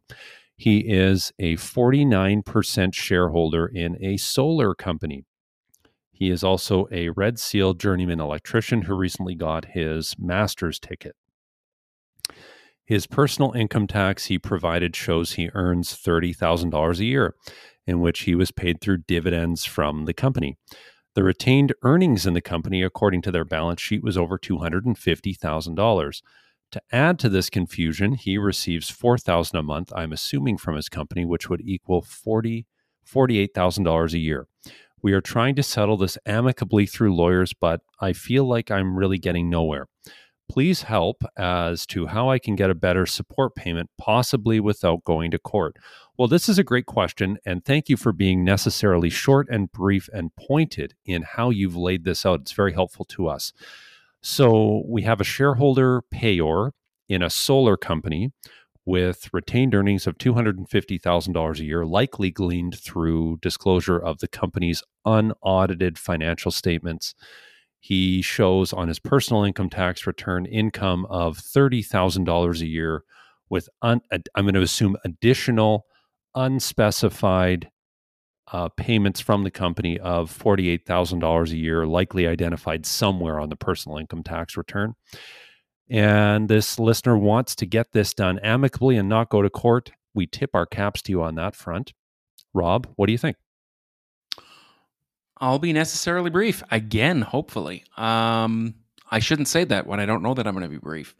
He 0.60 0.80
is 0.80 1.32
a 1.38 1.56
49% 1.56 2.92
shareholder 2.92 3.66
in 3.66 3.96
a 4.04 4.18
solar 4.18 4.74
company. 4.74 5.24
He 6.12 6.28
is 6.28 6.44
also 6.44 6.86
a 6.92 7.08
Red 7.08 7.38
Seal 7.38 7.72
journeyman 7.72 8.20
electrician 8.20 8.82
who 8.82 8.94
recently 8.94 9.34
got 9.34 9.70
his 9.72 10.16
master's 10.18 10.78
ticket. 10.78 11.16
His 12.84 13.06
personal 13.06 13.52
income 13.52 13.86
tax 13.86 14.26
he 14.26 14.38
provided 14.38 14.94
shows 14.94 15.32
he 15.32 15.48
earns 15.54 15.94
$30,000 15.94 16.98
a 16.98 17.04
year, 17.06 17.34
in 17.86 18.02
which 18.02 18.20
he 18.24 18.34
was 18.34 18.50
paid 18.50 18.82
through 18.82 19.04
dividends 19.08 19.64
from 19.64 20.04
the 20.04 20.12
company. 20.12 20.58
The 21.14 21.24
retained 21.24 21.72
earnings 21.82 22.26
in 22.26 22.34
the 22.34 22.42
company, 22.42 22.82
according 22.82 23.22
to 23.22 23.32
their 23.32 23.46
balance 23.46 23.80
sheet, 23.80 24.04
was 24.04 24.18
over 24.18 24.38
$250,000. 24.38 26.22
To 26.72 26.82
add 26.92 27.18
to 27.20 27.28
this 27.28 27.50
confusion, 27.50 28.14
he 28.14 28.38
receives 28.38 28.90
4,000 28.90 29.56
a 29.56 29.62
month, 29.62 29.92
I'm 29.94 30.12
assuming 30.12 30.58
from 30.58 30.76
his 30.76 30.88
company, 30.88 31.24
which 31.24 31.48
would 31.48 31.60
equal 31.62 32.02
$40, 32.02 32.64
$48,000 33.06 34.12
a 34.12 34.18
year. 34.18 34.46
We 35.02 35.12
are 35.12 35.20
trying 35.20 35.56
to 35.56 35.62
settle 35.62 35.96
this 35.96 36.18
amicably 36.26 36.86
through 36.86 37.16
lawyers, 37.16 37.52
but 37.54 37.80
I 38.00 38.12
feel 38.12 38.44
like 38.44 38.70
I'm 38.70 38.96
really 38.96 39.18
getting 39.18 39.50
nowhere 39.50 39.86
please 40.50 40.82
help 40.82 41.22
as 41.36 41.86
to 41.86 42.08
how 42.08 42.28
I 42.28 42.40
can 42.40 42.56
get 42.56 42.70
a 42.70 42.74
better 42.74 43.06
support 43.06 43.54
payment, 43.54 43.88
possibly 43.96 44.58
without 44.58 45.04
going 45.04 45.30
to 45.30 45.38
court. 45.38 45.76
Well, 46.18 46.26
this 46.26 46.48
is 46.48 46.58
a 46.58 46.64
great 46.64 46.86
question, 46.86 47.38
and 47.46 47.64
thank 47.64 47.88
you 47.88 47.96
for 47.96 48.12
being 48.12 48.42
necessarily 48.42 49.10
short 49.10 49.46
and 49.48 49.70
brief 49.70 50.08
and 50.12 50.34
pointed 50.34 50.94
in 51.06 51.22
how 51.22 51.50
you've 51.50 51.76
laid 51.76 52.02
this 52.02 52.26
out. 52.26 52.40
It's 52.40 52.50
very 52.50 52.72
helpful 52.72 53.04
to 53.06 53.28
us. 53.28 53.52
So, 54.22 54.82
we 54.86 55.02
have 55.02 55.20
a 55.20 55.24
shareholder 55.24 56.02
payor 56.14 56.72
in 57.08 57.22
a 57.22 57.30
solar 57.30 57.76
company 57.76 58.32
with 58.84 59.28
retained 59.32 59.74
earnings 59.74 60.06
of 60.06 60.18
$250,000 60.18 61.58
a 61.58 61.64
year, 61.64 61.84
likely 61.86 62.30
gleaned 62.30 62.78
through 62.78 63.38
disclosure 63.40 63.98
of 63.98 64.18
the 64.18 64.28
company's 64.28 64.82
unaudited 65.04 65.98
financial 65.98 66.50
statements. 66.50 67.14
He 67.78 68.20
shows 68.20 68.72
on 68.72 68.88
his 68.88 68.98
personal 68.98 69.44
income 69.44 69.70
tax 69.70 70.06
return 70.06 70.44
income 70.44 71.06
of 71.08 71.38
$30,000 71.38 72.60
a 72.60 72.66
year 72.66 73.04
with, 73.48 73.68
un, 73.82 74.00
I'm 74.34 74.44
going 74.44 74.54
to 74.54 74.62
assume, 74.62 74.96
additional 75.04 75.86
unspecified 76.34 77.70
uh, 78.52 78.68
payments 78.68 79.20
from 79.20 79.44
the 79.44 79.50
company 79.50 79.98
of 79.98 80.36
$48,000 80.36 81.50
a 81.50 81.56
year, 81.56 81.86
likely 81.86 82.26
identified 82.26 82.84
somewhere 82.86 83.38
on 83.38 83.48
the 83.48 83.56
personal 83.56 83.98
income 83.98 84.22
tax 84.22 84.56
return. 84.56 84.94
And 85.88 86.48
this 86.48 86.78
listener 86.78 87.16
wants 87.16 87.54
to 87.56 87.66
get 87.66 87.92
this 87.92 88.14
done 88.14 88.38
amicably 88.40 88.96
and 88.96 89.08
not 89.08 89.28
go 89.28 89.42
to 89.42 89.50
court. 89.50 89.92
We 90.14 90.26
tip 90.26 90.50
our 90.54 90.66
caps 90.66 91.02
to 91.02 91.12
you 91.12 91.22
on 91.22 91.34
that 91.36 91.54
front. 91.54 91.92
Rob, 92.54 92.88
what 92.96 93.06
do 93.06 93.12
you 93.12 93.18
think? 93.18 93.36
I'll 95.38 95.58
be 95.58 95.72
necessarily 95.72 96.30
brief 96.30 96.62
again, 96.70 97.22
hopefully. 97.22 97.84
Um, 97.96 98.74
I 99.10 99.18
shouldn't 99.18 99.48
say 99.48 99.64
that 99.64 99.86
when 99.86 99.98
I 99.98 100.06
don't 100.06 100.22
know 100.22 100.34
that 100.34 100.46
I'm 100.46 100.54
going 100.54 100.62
to 100.62 100.68
be 100.68 100.78
brief. 100.78 101.14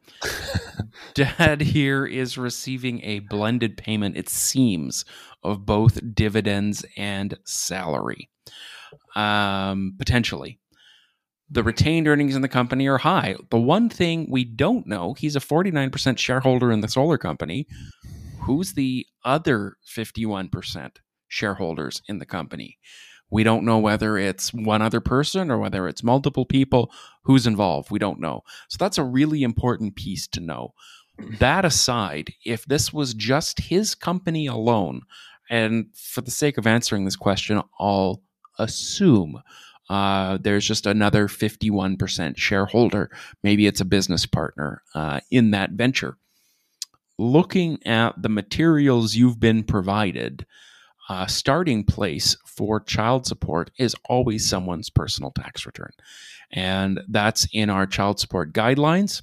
Dad 1.14 1.60
here 1.60 2.06
is 2.06 2.38
receiving 2.38 3.02
a 3.02 3.18
blended 3.20 3.76
payment, 3.76 4.16
it 4.16 4.28
seems, 4.28 5.04
of 5.42 5.66
both 5.66 5.98
dividends 6.14 6.84
and 6.96 7.36
salary, 7.44 8.30
um, 9.16 9.94
potentially. 9.98 10.60
The 11.50 11.64
retained 11.64 12.06
earnings 12.06 12.36
in 12.36 12.42
the 12.42 12.48
company 12.48 12.86
are 12.86 12.98
high. 12.98 13.34
The 13.50 13.58
one 13.58 13.88
thing 13.88 14.28
we 14.30 14.44
don't 14.44 14.86
know, 14.86 15.14
he's 15.14 15.34
a 15.34 15.40
49% 15.40 16.16
shareholder 16.16 16.70
in 16.70 16.80
the 16.80 16.88
solar 16.88 17.18
company. 17.18 17.66
Who's 18.42 18.74
the 18.74 19.04
other 19.24 19.76
51% 19.84 20.96
shareholders 21.26 22.02
in 22.06 22.18
the 22.18 22.26
company? 22.26 22.78
We 23.30 23.44
don't 23.44 23.64
know 23.64 23.78
whether 23.78 24.18
it's 24.18 24.52
one 24.52 24.82
other 24.82 25.00
person 25.00 25.50
or 25.50 25.58
whether 25.58 25.86
it's 25.86 26.02
multiple 26.02 26.44
people 26.44 26.92
who's 27.22 27.46
involved. 27.46 27.90
We 27.90 27.98
don't 27.98 28.20
know. 28.20 28.42
So 28.68 28.76
that's 28.78 28.98
a 28.98 29.04
really 29.04 29.42
important 29.42 29.94
piece 29.94 30.26
to 30.28 30.40
know. 30.40 30.74
That 31.38 31.64
aside, 31.64 32.32
if 32.44 32.64
this 32.64 32.92
was 32.92 33.14
just 33.14 33.60
his 33.60 33.94
company 33.94 34.46
alone, 34.46 35.02
and 35.50 35.86
for 35.94 36.22
the 36.22 36.30
sake 36.30 36.58
of 36.58 36.66
answering 36.66 37.04
this 37.04 37.16
question, 37.16 37.60
I'll 37.78 38.22
assume 38.58 39.42
uh, 39.90 40.38
there's 40.40 40.66
just 40.66 40.86
another 40.86 41.26
51% 41.26 42.36
shareholder. 42.38 43.10
Maybe 43.42 43.66
it's 43.66 43.80
a 43.80 43.84
business 43.84 44.24
partner 44.24 44.82
uh, 44.94 45.20
in 45.30 45.50
that 45.50 45.72
venture. 45.72 46.16
Looking 47.18 47.84
at 47.84 48.22
the 48.22 48.28
materials 48.28 49.16
you've 49.16 49.40
been 49.40 49.64
provided, 49.64 50.46
uh, 51.10 51.26
starting 51.26 51.82
place 51.82 52.36
for 52.46 52.78
child 52.78 53.26
support 53.26 53.72
is 53.78 53.96
always 54.08 54.48
someone's 54.48 54.88
personal 54.88 55.32
tax 55.32 55.66
return. 55.66 55.90
And 56.52 57.00
that's 57.08 57.48
in 57.52 57.68
our 57.68 57.84
child 57.84 58.20
support 58.20 58.52
guidelines. 58.52 59.20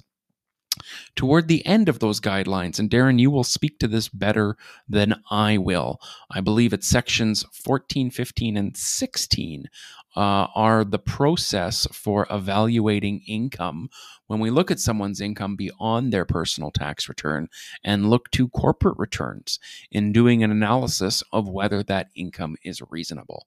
Toward 1.18 1.48
the 1.48 1.66
end 1.66 1.88
of 1.88 1.98
those 1.98 2.20
guidelines, 2.20 2.78
and 2.78 2.88
Darren, 2.88 3.18
you 3.18 3.28
will 3.28 3.42
speak 3.42 3.80
to 3.80 3.88
this 3.88 4.08
better 4.08 4.56
than 4.88 5.20
I 5.32 5.58
will. 5.58 6.00
I 6.30 6.40
believe 6.40 6.72
it's 6.72 6.86
sections 6.86 7.44
14, 7.52 8.12
15, 8.12 8.56
and 8.56 8.76
16 8.76 9.68
uh, 10.14 10.46
are 10.54 10.84
the 10.84 11.00
process 11.00 11.88
for 11.90 12.24
evaluating 12.30 13.22
income 13.26 13.90
when 14.28 14.38
we 14.38 14.50
look 14.50 14.70
at 14.70 14.78
someone's 14.78 15.20
income 15.20 15.56
beyond 15.56 16.12
their 16.12 16.24
personal 16.24 16.70
tax 16.70 17.08
return 17.08 17.48
and 17.82 18.08
look 18.08 18.30
to 18.30 18.48
corporate 18.50 18.96
returns 18.96 19.58
in 19.90 20.12
doing 20.12 20.44
an 20.44 20.52
analysis 20.52 21.24
of 21.32 21.48
whether 21.48 21.82
that 21.82 22.10
income 22.14 22.54
is 22.62 22.80
reasonable. 22.90 23.44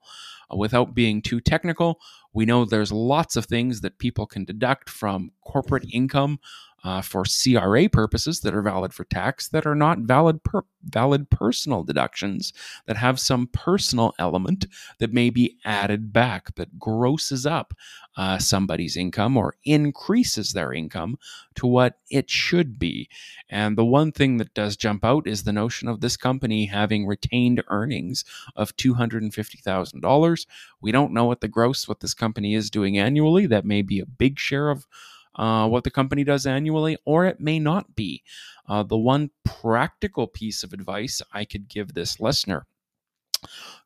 Without 0.54 0.94
being 0.94 1.22
too 1.22 1.40
technical, 1.40 2.02
we 2.34 2.46
know 2.46 2.66
there's 2.66 2.92
lots 2.92 3.38
of 3.38 3.46
things 3.46 3.80
that 3.82 4.00
people 4.00 4.26
can 4.26 4.44
deduct 4.44 4.90
from 4.90 5.32
corporate 5.46 5.86
income 5.94 6.40
uh, 6.84 7.02
for 7.02 7.24
CRA 7.24 7.88
purposes 7.90 8.42
that 8.42 8.56
are 8.56 8.62
valid 8.62 8.94
for 8.94 9.04
tax 9.06 9.48
that 9.50 9.66
are 9.66 9.76
not 9.76 10.00
valid 10.00 10.44
per- 10.44 10.64
valid 10.84 11.30
personal 11.30 11.84
deductions 11.84 12.54
that 12.88 12.98
have 12.98 13.20
some 13.20 13.48
personal 13.48 14.14
element 14.18 14.66
that 15.00 15.14
may 15.14 15.30
be 15.30 15.58
added 15.64 16.12
back 16.12 16.56
that 16.56 16.80
grosses 16.80 17.46
up 17.46 17.74
uh, 18.18 18.38
somebody's 18.38 18.98
income 18.98 19.38
or 19.38 19.56
increases 19.64 20.52
their 20.52 20.74
income 20.74 21.18
to 21.56 21.68
what 21.68 22.00
it 22.10 22.30
should 22.30 22.78
be. 22.80 23.08
And 23.50 23.78
the 23.78 23.86
one 23.86 24.12
thing 24.12 24.38
that 24.38 24.54
does 24.54 24.76
jump 24.76 25.06
out 25.06 25.28
is 25.28 25.44
the 25.44 25.54
notion 25.54 25.88
of 25.88 26.02
this 26.02 26.18
company 26.18 26.66
having 26.66 27.06
retained 27.06 27.64
earnings 27.68 28.26
of 28.56 28.76
$250,000. 28.78 30.46
We 30.82 30.92
don't 30.92 31.14
know 31.14 31.26
what 31.26 31.42
the 31.42 31.48
gross, 31.48 31.88
what 31.88 32.00
this 32.00 32.14
company 32.14 32.56
is 32.56 32.70
doing 32.70 32.98
annually. 32.98 33.46
That 33.46 33.66
may 33.66 33.82
be 33.82 34.00
a 34.00 34.06
big 34.06 34.40
share 34.40 34.70
of 34.70 34.88
uh, 35.36 35.68
what 35.68 35.84
the 35.84 35.92
company 35.92 36.24
does 36.24 36.46
annually, 36.46 36.98
or 37.06 37.26
it 37.26 37.40
may 37.40 37.60
not 37.60 37.96
be. 37.96 38.24
Uh, 38.68 38.84
the 38.84 38.98
one 38.98 39.30
practical 39.44 40.28
piece 40.28 40.64
of 40.64 40.74
advice 40.74 41.22
I 41.34 41.46
could 41.46 41.68
give 41.68 41.94
this 41.94 42.20
listener 42.20 42.66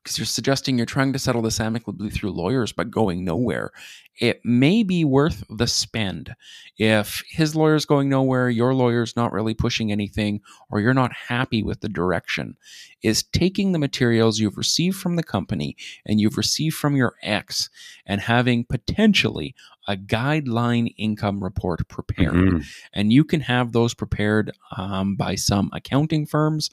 because 0.04 0.18
you're 0.18 0.26
suggesting 0.26 0.78
you're 0.78 0.86
trying 0.86 1.14
to 1.14 1.20
settle 1.20 1.42
this 1.42 1.60
amicably 1.60 2.10
through 2.10 2.32
lawyers 2.32 2.72
but 2.72 2.92
going 2.92 3.24
nowhere. 3.24 3.72
It 4.20 4.40
may 4.46 4.84
be 4.84 5.04
worth 5.04 5.44
the 5.50 5.68
spend. 5.68 6.36
If 6.78 7.24
his 7.30 7.56
lawyer's 7.56 7.86
going 7.86 8.08
nowhere, 8.08 8.50
your 8.50 8.74
lawyer's 8.74 9.16
not 9.16 9.34
really 9.34 9.54
pushing 9.54 9.92
anything, 9.92 10.42
or 10.70 10.80
you're 10.80 10.94
not 10.94 11.12
happy 11.14 11.64
with 11.64 11.82
the 11.82 11.90
direction, 11.90 12.56
is 13.02 13.24
taking 13.24 13.72
the 13.72 13.80
materials 13.80 14.40
you've 14.40 14.58
received 14.58 14.98
from 14.98 15.16
the 15.16 15.24
company 15.24 15.76
and 16.06 16.22
you've 16.22 16.38
received 16.38 16.76
from 16.76 16.96
your 16.96 17.16
ex 17.24 17.70
and 18.06 18.22
having 18.22 18.64
potentially 18.64 19.56
a 19.88 19.96
guideline 19.96 20.94
income 20.98 21.44
report 21.44 21.88
prepared. 21.88 22.34
Mm-hmm. 22.34 22.60
And 22.94 23.14
you 23.14 23.24
can 23.24 23.42
have 23.42 23.72
those 23.72 23.94
prepared 23.94 24.52
um, 24.76 25.16
by 25.16 25.36
some 25.36 25.70
accounting 25.74 26.26
firms, 26.26 26.70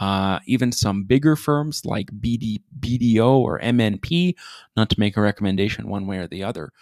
uh, 0.00 0.40
even 0.46 0.72
some 0.72 1.04
bigger 1.04 1.36
firms 1.36 1.84
like 1.84 2.10
BD, 2.12 2.60
BDO 2.78 3.28
or 3.28 3.60
MNP, 3.60 4.34
not 4.76 4.90
to 4.90 5.00
make 5.00 5.16
a 5.16 5.22
recommendation 5.22 5.88
one 5.88 6.06
way 6.06 6.18
or 6.18 6.26
the 6.26 6.44
other. 6.44 6.72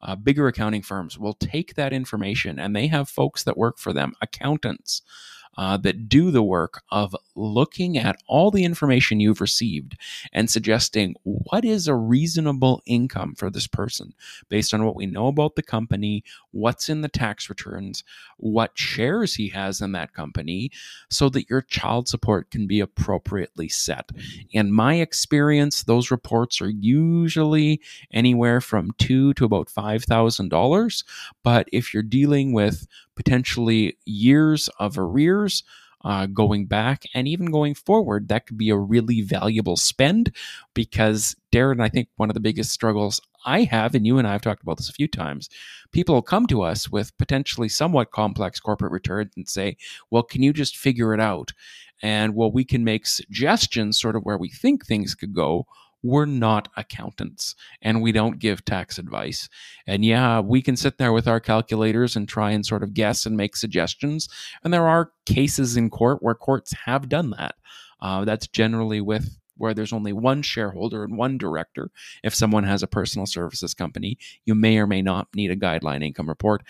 Uh, 0.00 0.14
bigger 0.14 0.46
accounting 0.46 0.82
firms 0.82 1.18
will 1.18 1.34
take 1.34 1.74
that 1.74 1.92
information 1.92 2.58
and 2.58 2.74
they 2.74 2.86
have 2.86 3.08
folks 3.08 3.42
that 3.42 3.56
work 3.56 3.78
for 3.78 3.92
them, 3.92 4.14
accountants, 4.22 5.02
uh, 5.58 5.76
that 5.76 6.08
do 6.08 6.30
the 6.30 6.42
work 6.42 6.82
of 6.90 7.14
looking 7.34 7.98
at 7.98 8.16
all 8.28 8.50
the 8.50 8.64
information 8.64 9.18
you've 9.18 9.40
received 9.40 9.96
and 10.32 10.48
suggesting 10.48 11.14
what 11.24 11.64
is 11.64 11.88
a 11.88 11.94
reasonable 11.94 12.80
income 12.86 13.34
for 13.34 13.50
this 13.50 13.66
person 13.66 14.14
based 14.48 14.72
on 14.72 14.84
what 14.84 14.94
we 14.94 15.04
know 15.04 15.26
about 15.26 15.56
the 15.56 15.62
company, 15.62 16.22
what's 16.52 16.88
in 16.88 17.00
the 17.00 17.08
tax 17.08 17.48
returns, 17.48 18.04
what 18.36 18.78
shares 18.78 19.34
he 19.34 19.48
has 19.48 19.80
in 19.80 19.90
that 19.92 20.14
company, 20.14 20.70
so 21.10 21.28
that 21.28 21.50
your 21.50 21.62
child 21.62 22.08
support 22.08 22.50
can 22.50 22.68
be 22.68 22.78
appropriately 22.78 23.68
set. 23.68 24.10
In 24.52 24.72
my 24.72 24.94
experience, 24.94 25.82
those 25.82 26.12
reports 26.12 26.60
are 26.60 26.70
usually 26.70 27.80
anywhere 28.12 28.60
from 28.60 28.92
two 28.98 29.34
to 29.34 29.44
about 29.44 29.68
$5,000. 29.68 31.04
But 31.42 31.68
if 31.72 31.92
you're 31.92 32.02
dealing 32.04 32.52
with 32.52 32.86
potentially 33.18 33.98
years 34.04 34.70
of 34.78 34.96
arrears 34.96 35.64
uh, 36.04 36.26
going 36.26 36.66
back 36.66 37.02
and 37.14 37.26
even 37.26 37.46
going 37.50 37.74
forward, 37.74 38.28
that 38.28 38.46
could 38.46 38.56
be 38.56 38.70
a 38.70 38.76
really 38.76 39.22
valuable 39.22 39.76
spend 39.76 40.32
because, 40.72 41.34
Darren, 41.52 41.82
I 41.82 41.88
think 41.88 42.08
one 42.14 42.30
of 42.30 42.34
the 42.34 42.40
biggest 42.40 42.70
struggles 42.70 43.20
I 43.44 43.64
have, 43.64 43.96
and 43.96 44.06
you 44.06 44.18
and 44.18 44.28
I 44.28 44.32
have 44.32 44.42
talked 44.42 44.62
about 44.62 44.76
this 44.76 44.88
a 44.88 44.92
few 44.92 45.08
times, 45.08 45.50
people 45.90 46.22
come 46.22 46.46
to 46.46 46.62
us 46.62 46.88
with 46.88 47.16
potentially 47.18 47.68
somewhat 47.68 48.12
complex 48.12 48.60
corporate 48.60 48.92
returns 48.92 49.32
and 49.36 49.48
say, 49.48 49.76
well, 50.12 50.22
can 50.22 50.44
you 50.44 50.52
just 50.52 50.76
figure 50.76 51.12
it 51.12 51.20
out? 51.20 51.52
And 52.00 52.36
well, 52.36 52.52
we 52.52 52.64
can 52.64 52.84
make 52.84 53.04
suggestions 53.04 54.00
sort 54.00 54.14
of 54.14 54.22
where 54.22 54.38
we 54.38 54.48
think 54.48 54.86
things 54.86 55.16
could 55.16 55.34
go 55.34 55.66
we're 56.02 56.26
not 56.26 56.68
accountants 56.76 57.54
and 57.82 58.02
we 58.02 58.12
don't 58.12 58.38
give 58.38 58.64
tax 58.64 58.98
advice. 58.98 59.48
And 59.86 60.04
yeah, 60.04 60.40
we 60.40 60.62
can 60.62 60.76
sit 60.76 60.98
there 60.98 61.12
with 61.12 61.26
our 61.26 61.40
calculators 61.40 62.16
and 62.16 62.28
try 62.28 62.52
and 62.52 62.64
sort 62.64 62.82
of 62.82 62.94
guess 62.94 63.26
and 63.26 63.36
make 63.36 63.56
suggestions. 63.56 64.28
And 64.62 64.72
there 64.72 64.88
are 64.88 65.12
cases 65.26 65.76
in 65.76 65.90
court 65.90 66.22
where 66.22 66.34
courts 66.34 66.72
have 66.84 67.08
done 67.08 67.30
that. 67.30 67.56
Uh, 68.00 68.24
that's 68.24 68.46
generally 68.46 69.00
with 69.00 69.38
where 69.58 69.74
there's 69.74 69.92
only 69.92 70.12
one 70.12 70.40
shareholder 70.40 71.04
and 71.04 71.18
one 71.18 71.36
director. 71.36 71.90
If 72.22 72.34
someone 72.34 72.64
has 72.64 72.82
a 72.82 72.86
personal 72.86 73.26
services 73.26 73.74
company, 73.74 74.16
you 74.44 74.54
may 74.54 74.78
or 74.78 74.86
may 74.86 75.02
not 75.02 75.28
need 75.34 75.50
a 75.50 75.56
guideline 75.56 76.04
income 76.04 76.28
report. 76.28 76.62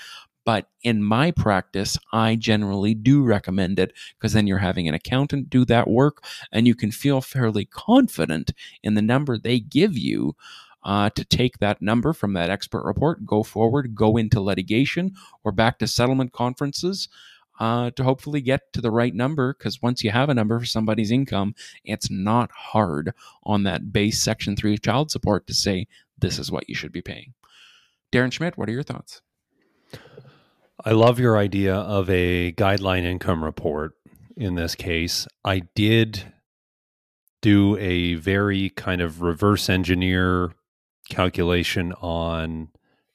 But 0.49 0.71
in 0.83 1.05
my 1.05 1.31
practice, 1.31 1.99
I 2.11 2.35
generally 2.35 2.95
do 2.95 3.23
recommend 3.23 3.79
it 3.79 3.93
because 4.17 4.33
then 4.33 4.47
you're 4.47 4.57
having 4.57 4.89
an 4.89 4.95
accountant 4.95 5.51
do 5.51 5.67
that 5.67 5.91
work 5.91 6.25
and 6.51 6.67
you 6.67 6.75
can 6.75 6.91
feel 6.91 7.21
fairly 7.21 7.67
confident 7.67 8.53
in 8.83 8.95
the 8.95 9.03
number 9.03 9.37
they 9.37 9.61
give 9.61 9.99
you. 9.99 10.37
Uh, 10.83 11.11
to 11.11 11.23
take 11.23 11.59
that 11.59 11.83
number 11.83 12.15
from 12.15 12.33
that 12.33 12.49
expert 12.49 12.83
report, 12.87 13.27
go 13.27 13.43
forward, 13.43 13.95
go 13.95 14.17
into 14.17 14.41
litigation 14.41 15.13
or 15.45 15.53
back 15.53 15.79
to 15.79 15.87
settlement 15.87 16.33
conferences 16.33 17.11
uh, 17.61 17.91
to 17.91 18.03
hopefully 18.03 18.41
get 18.41 18.73
to 18.73 18.81
the 18.81 18.91
right 18.91 19.15
number. 19.15 19.53
Because 19.53 19.83
once 19.83 20.03
you 20.03 20.11
have 20.13 20.31
a 20.31 20.35
number 20.35 20.59
for 20.59 20.65
somebody's 20.65 21.11
income, 21.11 21.55
it's 21.85 22.11
not 22.11 22.51
hard 22.53 23.13
on 23.43 23.65
that 23.65 23.93
base 23.93 24.23
Section 24.23 24.57
3 24.57 24.79
child 24.79 25.11
support 25.11 25.47
to 25.47 25.53
say 25.53 25.89
this 26.17 26.39
is 26.39 26.51
what 26.51 26.71
you 26.71 26.75
should 26.75 26.93
be 26.93 27.03
paying. 27.03 27.35
Darren 28.11 28.33
Schmidt, 28.33 28.57
what 28.57 28.71
are 28.71 28.73
your 28.73 28.83
thoughts? 28.83 29.21
I 30.85 30.93
love 30.93 31.19
your 31.19 31.37
idea 31.37 31.75
of 31.75 32.09
a 32.09 32.53
guideline 32.53 33.03
income 33.03 33.43
report 33.43 33.95
in 34.37 34.55
this 34.55 34.77
case. 34.77 35.27
I 35.45 35.63
did 35.75 36.33
do 37.43 37.77
a 37.79 38.15
very 38.15 38.71
kind 38.71 39.01
of 39.01 39.21
reverse 39.21 39.69
engineer 39.69 40.53
calculation 41.11 41.93
on 41.95 42.69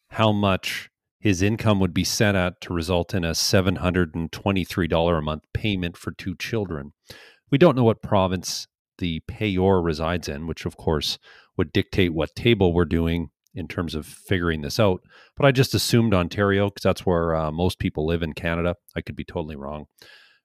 how 0.10 0.34
much 0.34 0.89
his 1.21 1.41
income 1.41 1.80
would 1.80 1.93
be 1.93 2.04
set 2.04 2.36
at 2.36 2.60
to 2.62 2.73
result 2.73 3.13
in 3.13 3.23
a 3.23 3.32
$723 3.32 5.17
a 5.17 5.21
month 5.21 5.43
payment 5.54 5.95
for 5.95 6.12
two 6.12 6.36
children. 6.36 6.91
We 7.49 7.58
don't 7.58 7.78
know 7.78 7.86
what 7.86 8.02
province 8.02 8.67
the 8.97 9.21
payor 9.21 9.82
resides 9.82 10.28
in, 10.28 10.47
which 10.47 10.65
of 10.65 10.76
course 10.76 11.17
would 11.56 11.71
dictate 11.71 12.13
what 12.13 12.36
table 12.36 12.73
we're 12.73 12.84
doing 12.84 13.30
in 13.56 13.68
terms 13.68 13.96
of 13.96 14.06
figuring 14.06 14.62
this 14.62 14.80
out. 14.80 15.02
But 15.36 15.46
I 15.46 15.52
just 15.52 15.74
assumed 15.74 16.13
Ontario 16.13 16.70
because 16.70 16.84
that's 16.84 17.06
where 17.06 17.36
uh, 17.36 17.52
most 17.52 17.80
people 17.80 18.06
live 18.06 18.24
in 18.24 18.34
Canada. 18.34 18.76
I 18.96 19.02
could 19.02 19.16
be 19.16 19.24
totally 19.24 19.56
wrong. 19.56 19.86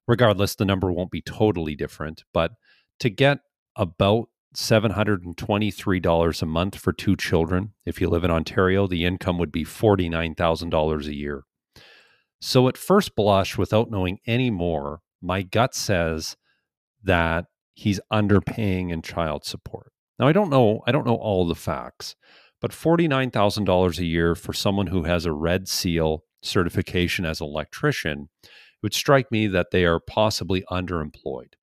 Regardless, 0.06 0.54
the 0.54 0.64
number 0.64 0.92
won't 0.92 1.10
be 1.10 1.22
totally 1.22 1.74
different. 1.74 2.24
But 2.32 2.52
to 3.00 3.10
get 3.10 3.40
about 3.76 4.28
$723 4.54 6.42
a 6.42 6.46
month 6.46 6.76
for 6.76 6.92
two 6.92 7.16
children, 7.16 7.74
if 7.84 8.00
you 8.00 8.08
live 8.08 8.24
in 8.24 8.30
Ontario, 8.30 8.86
the 8.86 9.04
income 9.04 9.38
would 9.38 9.52
be 9.52 9.64
$49,000 9.64 11.06
a 11.06 11.14
year. 11.14 11.44
So, 12.40 12.68
at 12.68 12.76
first 12.76 13.16
blush, 13.16 13.58
without 13.58 13.90
knowing 13.90 14.18
any 14.26 14.50
more, 14.50 15.00
my 15.20 15.42
gut 15.42 15.74
says 15.74 16.36
that 17.02 17.46
he's 17.74 18.00
underpaying 18.12 18.90
in 18.90 19.02
child 19.02 19.44
support. 19.44 19.92
Now, 20.18 20.28
I 20.28 20.32
don't 20.32 20.50
know. 20.50 20.82
I 20.86 20.92
don't 20.92 21.06
know 21.06 21.16
all 21.16 21.46
the 21.46 21.54
facts, 21.54 22.16
but 22.60 22.72
$49,000 22.72 23.98
a 23.98 24.04
year 24.04 24.34
for 24.34 24.52
someone 24.52 24.88
who 24.88 25.04
has 25.04 25.26
a 25.26 25.32
red 25.32 25.68
seal 25.68 26.24
certification 26.42 27.24
as 27.24 27.40
an 27.40 27.46
electrician, 27.46 28.28
it 28.42 28.50
would 28.82 28.94
strike 28.94 29.30
me 29.30 29.46
that 29.48 29.70
they 29.70 29.84
are 29.84 30.00
possibly 30.00 30.64
underemployed. 30.70 31.54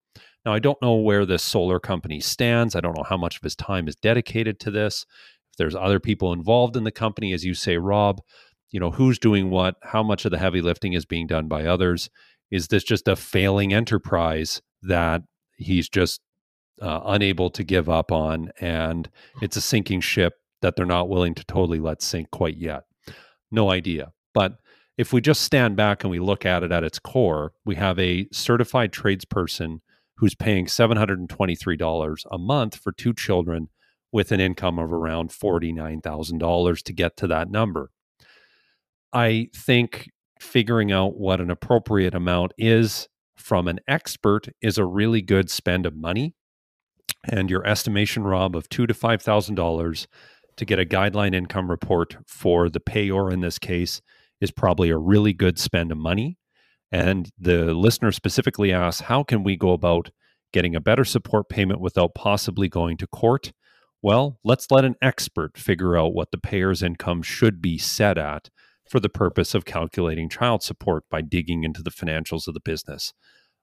Now, 0.46 0.54
I 0.54 0.60
don't 0.60 0.82
know 0.82 0.96
where 0.96 1.26
this 1.26 1.44
solar 1.44 1.80
company 1.80 2.20
stands. 2.20 2.76
I 2.76 2.82
don't 2.82 2.96
know 2.96 3.06
how 3.08 3.18
much 3.18 3.38
of 3.38 3.42
his 3.42 3.56
time 3.56 3.88
is 3.88 3.96
dedicated 3.96 4.60
to 4.62 4.72
this. 4.72 5.06
If 5.52 5.58
there's 5.58 5.76
other 5.76 6.00
people 6.00 6.34
involved 6.34 6.78
in 6.78 6.84
the 6.84 6.92
company, 6.92 7.34
as 7.34 7.44
you 7.44 7.56
say, 7.56 7.78
Rob, 7.78 8.22
you 8.70 8.80
know, 8.80 8.92
who's 8.92 9.18
doing 9.18 9.50
what? 9.50 9.76
How 9.82 10.04
much 10.04 10.26
of 10.26 10.32
the 10.32 10.38
heavy 10.38 10.62
lifting 10.62 10.94
is 10.94 11.06
being 11.06 11.28
done 11.28 11.48
by 11.48 11.66
others? 11.66 12.10
Is 12.52 12.68
this 12.68 12.84
just 12.84 13.08
a 13.08 13.16
failing 13.16 13.74
enterprise 13.74 14.62
that 14.84 15.24
he's 15.58 15.90
just 15.90 16.22
uh, 16.82 17.02
unable 17.06 17.50
to 17.50 17.64
give 17.64 17.90
up 17.90 18.12
on 18.12 18.52
and 18.60 19.10
it's 19.42 19.56
a 19.56 19.62
sinking 19.62 20.02
ship 20.02 20.34
that 20.66 20.76
they're 20.76 20.86
not 20.88 21.10
willing 21.10 21.36
to 21.36 21.46
totally 21.46 21.80
let 21.80 22.02
sink 22.02 22.32
quite 22.32 22.58
yet. 22.58 22.86
No 23.52 23.70
idea. 23.70 24.14
But 24.34 24.58
if 24.98 25.14
we 25.14 25.22
just 25.22 25.44
stand 25.44 25.76
back 25.76 26.04
and 26.04 26.10
we 26.10 26.18
look 26.18 26.44
at 26.44 26.64
it 26.64 26.72
at 26.72 26.84
its 26.84 26.98
core, 26.98 27.54
we 27.66 27.76
have 27.76 28.00
a 28.00 28.28
certified 28.32 28.92
tradesperson 28.92 29.82
who's 30.18 30.34
paying 30.34 30.66
$723 30.66 32.26
a 32.32 32.38
month 32.40 32.76
for 32.78 32.92
two 32.92 33.14
children 33.14 33.70
with 34.12 34.32
an 34.32 34.40
income 34.40 34.80
of 34.80 34.92
around 34.92 35.30
$49,000 35.30 36.82
to 36.82 36.94
get 36.94 37.16
to 37.18 37.28
that 37.28 37.52
number. 37.52 37.92
I 39.14 39.50
think 39.56 40.10
figuring 40.40 40.92
out 40.92 41.16
what 41.16 41.40
an 41.40 41.52
appropriate 41.52 42.16
amount 42.16 42.54
is 42.58 43.08
from 43.36 43.68
an 43.68 43.82
expert 43.88 44.48
is 44.64 44.80
a 44.80 44.86
really 44.86 45.22
good 45.22 45.52
spend 45.52 45.86
of 45.86 45.96
money. 45.96 46.34
And 47.24 47.52
your 47.52 47.66
estimation, 47.68 48.24
Rob, 48.24 48.56
of 48.56 48.70
two 48.70 48.88
to 48.88 48.94
five 48.94 49.22
thousand 49.22 49.56
dollars 49.56 50.08
to 50.58 50.66
get 50.66 50.80
a 50.80 50.86
guideline 50.86 51.36
income 51.36 51.70
report 51.70 52.18
for 52.28 52.70
the 52.70 52.80
payor 52.80 53.32
in 53.32 53.42
this 53.42 53.60
case 53.60 54.02
is 54.42 54.52
probably 54.52 54.90
a 54.90 54.98
really 54.98 55.34
good 55.34 55.60
spend 55.60 55.92
of 55.92 55.98
money. 55.98 56.38
And 56.92 57.30
the 57.38 57.74
listener 57.74 58.12
specifically 58.12 58.72
asks, 58.72 59.02
how 59.02 59.24
can 59.24 59.44
we 59.44 59.58
go 59.58 59.72
about 59.72 60.12
getting 60.54 60.76
a 60.76 60.82
better 60.82 61.04
support 61.04 61.50
payment 61.50 61.82
without 61.82 62.16
possibly 62.16 62.70
going 62.70 62.98
to 62.98 63.08
court? 63.08 63.52
Well, 64.02 64.40
let's 64.44 64.70
let 64.70 64.86
an 64.86 64.96
expert 65.02 65.58
figure 65.58 65.98
out 65.98 66.14
what 66.14 66.32
the 66.32 66.38
payer's 66.38 66.84
income 66.84 67.24
should 67.24 67.62
be 67.62 67.78
set 67.78 68.18
at 68.18 68.50
for 68.88 69.00
the 69.00 69.10
purpose 69.10 69.56
of 69.56 69.66
calculating 69.66 70.30
child 70.30 70.62
support 70.62 71.04
by 71.10 71.22
digging 71.22 71.64
into 71.64 71.82
the 71.82 71.90
financials 71.90 72.48
of 72.48 72.54
the 72.54 72.60
business. 72.60 73.14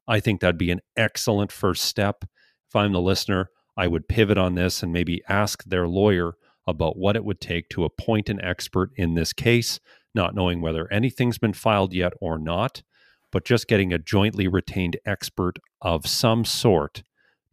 I 0.08 0.18
think 0.18 0.40
that'd 0.40 0.58
be 0.58 0.72
an 0.72 0.80
excellent 0.96 1.52
first 1.52 1.84
step. 1.84 2.24
If 2.68 2.74
I'm 2.74 2.92
the 2.92 3.00
listener, 3.00 3.50
I 3.76 3.86
would 3.86 4.08
pivot 4.08 4.36
on 4.36 4.56
this 4.56 4.82
and 4.82 4.92
maybe 4.92 5.22
ask 5.28 5.62
their 5.64 5.86
lawyer 5.86 6.34
about 6.66 6.96
what 6.96 7.16
it 7.16 7.24
would 7.24 7.40
take 7.40 7.68
to 7.70 7.84
appoint 7.84 8.28
an 8.28 8.40
expert 8.42 8.90
in 8.96 9.14
this 9.14 9.32
case, 9.32 9.80
not 10.14 10.34
knowing 10.34 10.60
whether 10.60 10.90
anything's 10.92 11.38
been 11.38 11.52
filed 11.52 11.92
yet 11.92 12.12
or 12.20 12.38
not, 12.38 12.82
but 13.30 13.44
just 13.44 13.66
getting 13.66 13.92
a 13.92 13.98
jointly 13.98 14.46
retained 14.46 14.96
expert 15.04 15.58
of 15.80 16.06
some 16.06 16.44
sort 16.44 17.02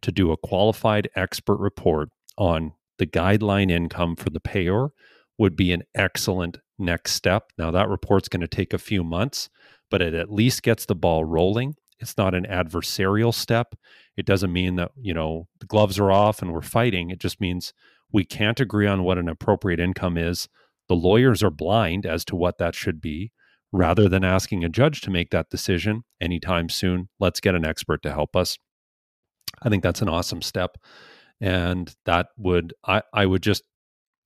to 0.02 0.12
do 0.12 0.30
a 0.30 0.36
qualified 0.36 1.08
expert 1.16 1.56
report 1.56 2.10
on 2.38 2.72
the 2.98 3.06
guideline 3.06 3.70
income 3.70 4.14
for 4.14 4.30
the 4.30 4.40
payer 4.40 4.88
would 5.38 5.56
be 5.56 5.72
an 5.72 5.82
excellent 5.94 6.58
next 6.78 7.12
step. 7.12 7.50
Now, 7.58 7.70
that 7.70 7.88
report's 7.88 8.28
going 8.28 8.42
to 8.42 8.48
take 8.48 8.72
a 8.72 8.78
few 8.78 9.02
months, 9.02 9.48
but 9.90 10.02
it 10.02 10.14
at 10.14 10.30
least 10.30 10.62
gets 10.62 10.84
the 10.84 10.94
ball 10.94 11.24
rolling. 11.24 11.76
It's 11.98 12.16
not 12.16 12.34
an 12.34 12.44
adversarial 12.44 13.32
step. 13.32 13.74
It 14.16 14.26
doesn't 14.26 14.52
mean 14.52 14.76
that, 14.76 14.92
you 15.00 15.14
know, 15.14 15.48
the 15.60 15.66
gloves 15.66 15.98
are 15.98 16.10
off 16.10 16.42
and 16.42 16.52
we're 16.52 16.62
fighting. 16.62 17.10
It 17.10 17.20
just 17.20 17.40
means 17.40 17.72
we 18.12 18.24
can't 18.24 18.60
agree 18.60 18.86
on 18.86 19.02
what 19.02 19.18
an 19.18 19.28
appropriate 19.28 19.80
income 19.80 20.16
is. 20.16 20.48
The 20.88 20.94
lawyers 20.94 21.42
are 21.42 21.50
blind 21.50 22.06
as 22.06 22.24
to 22.26 22.36
what 22.36 22.58
that 22.58 22.74
should 22.74 23.00
be. 23.00 23.32
Rather 23.72 24.08
than 24.08 24.24
asking 24.24 24.64
a 24.64 24.68
judge 24.68 25.00
to 25.02 25.10
make 25.10 25.30
that 25.30 25.48
decision 25.48 26.02
anytime 26.20 26.68
soon, 26.68 27.08
let's 27.20 27.38
get 27.38 27.54
an 27.54 27.64
expert 27.64 28.02
to 28.02 28.12
help 28.12 28.34
us. 28.34 28.58
I 29.62 29.68
think 29.68 29.84
that's 29.84 30.02
an 30.02 30.08
awesome 30.08 30.42
step. 30.42 30.76
And 31.40 31.94
that 32.04 32.28
would, 32.36 32.74
I, 32.84 33.02
I 33.14 33.26
would 33.26 33.42
just 33.42 33.62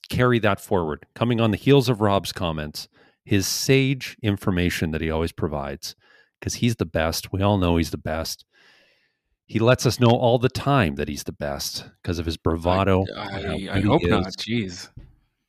carry 0.09 0.39
that 0.39 0.61
forward. 0.61 1.05
Coming 1.15 1.41
on 1.41 1.51
the 1.51 1.59
heels 1.59 1.91
of 1.91 2.01
Rob's 2.01 2.33
comments, 2.33 2.89
his 3.25 3.47
sage 3.47 4.17
information 4.23 4.91
that 4.93 5.03
he 5.03 5.11
always 5.11 5.33
provides, 5.33 5.95
because 6.41 6.55
he's 6.55 6.77
the 6.77 6.87
best. 6.87 7.33
We 7.33 7.43
all 7.43 7.59
know 7.59 7.77
he's 7.77 7.91
the 7.91 7.99
best. 7.99 8.47
He 9.47 9.59
lets 9.59 9.85
us 9.85 10.01
know 10.01 10.11
all 10.11 10.39
the 10.39 10.49
time 10.49 10.95
that 10.97 11.09
he's 11.09 11.25
the 11.25 11.33
best 11.33 11.85
because 12.03 12.19
of 12.19 12.27
his 12.27 12.37
bravado. 12.37 13.05
I, 13.15 13.21
I, 13.21 13.69
I 13.73 13.81
hope 13.81 14.03
not. 14.05 14.25
Jeez. 14.39 14.89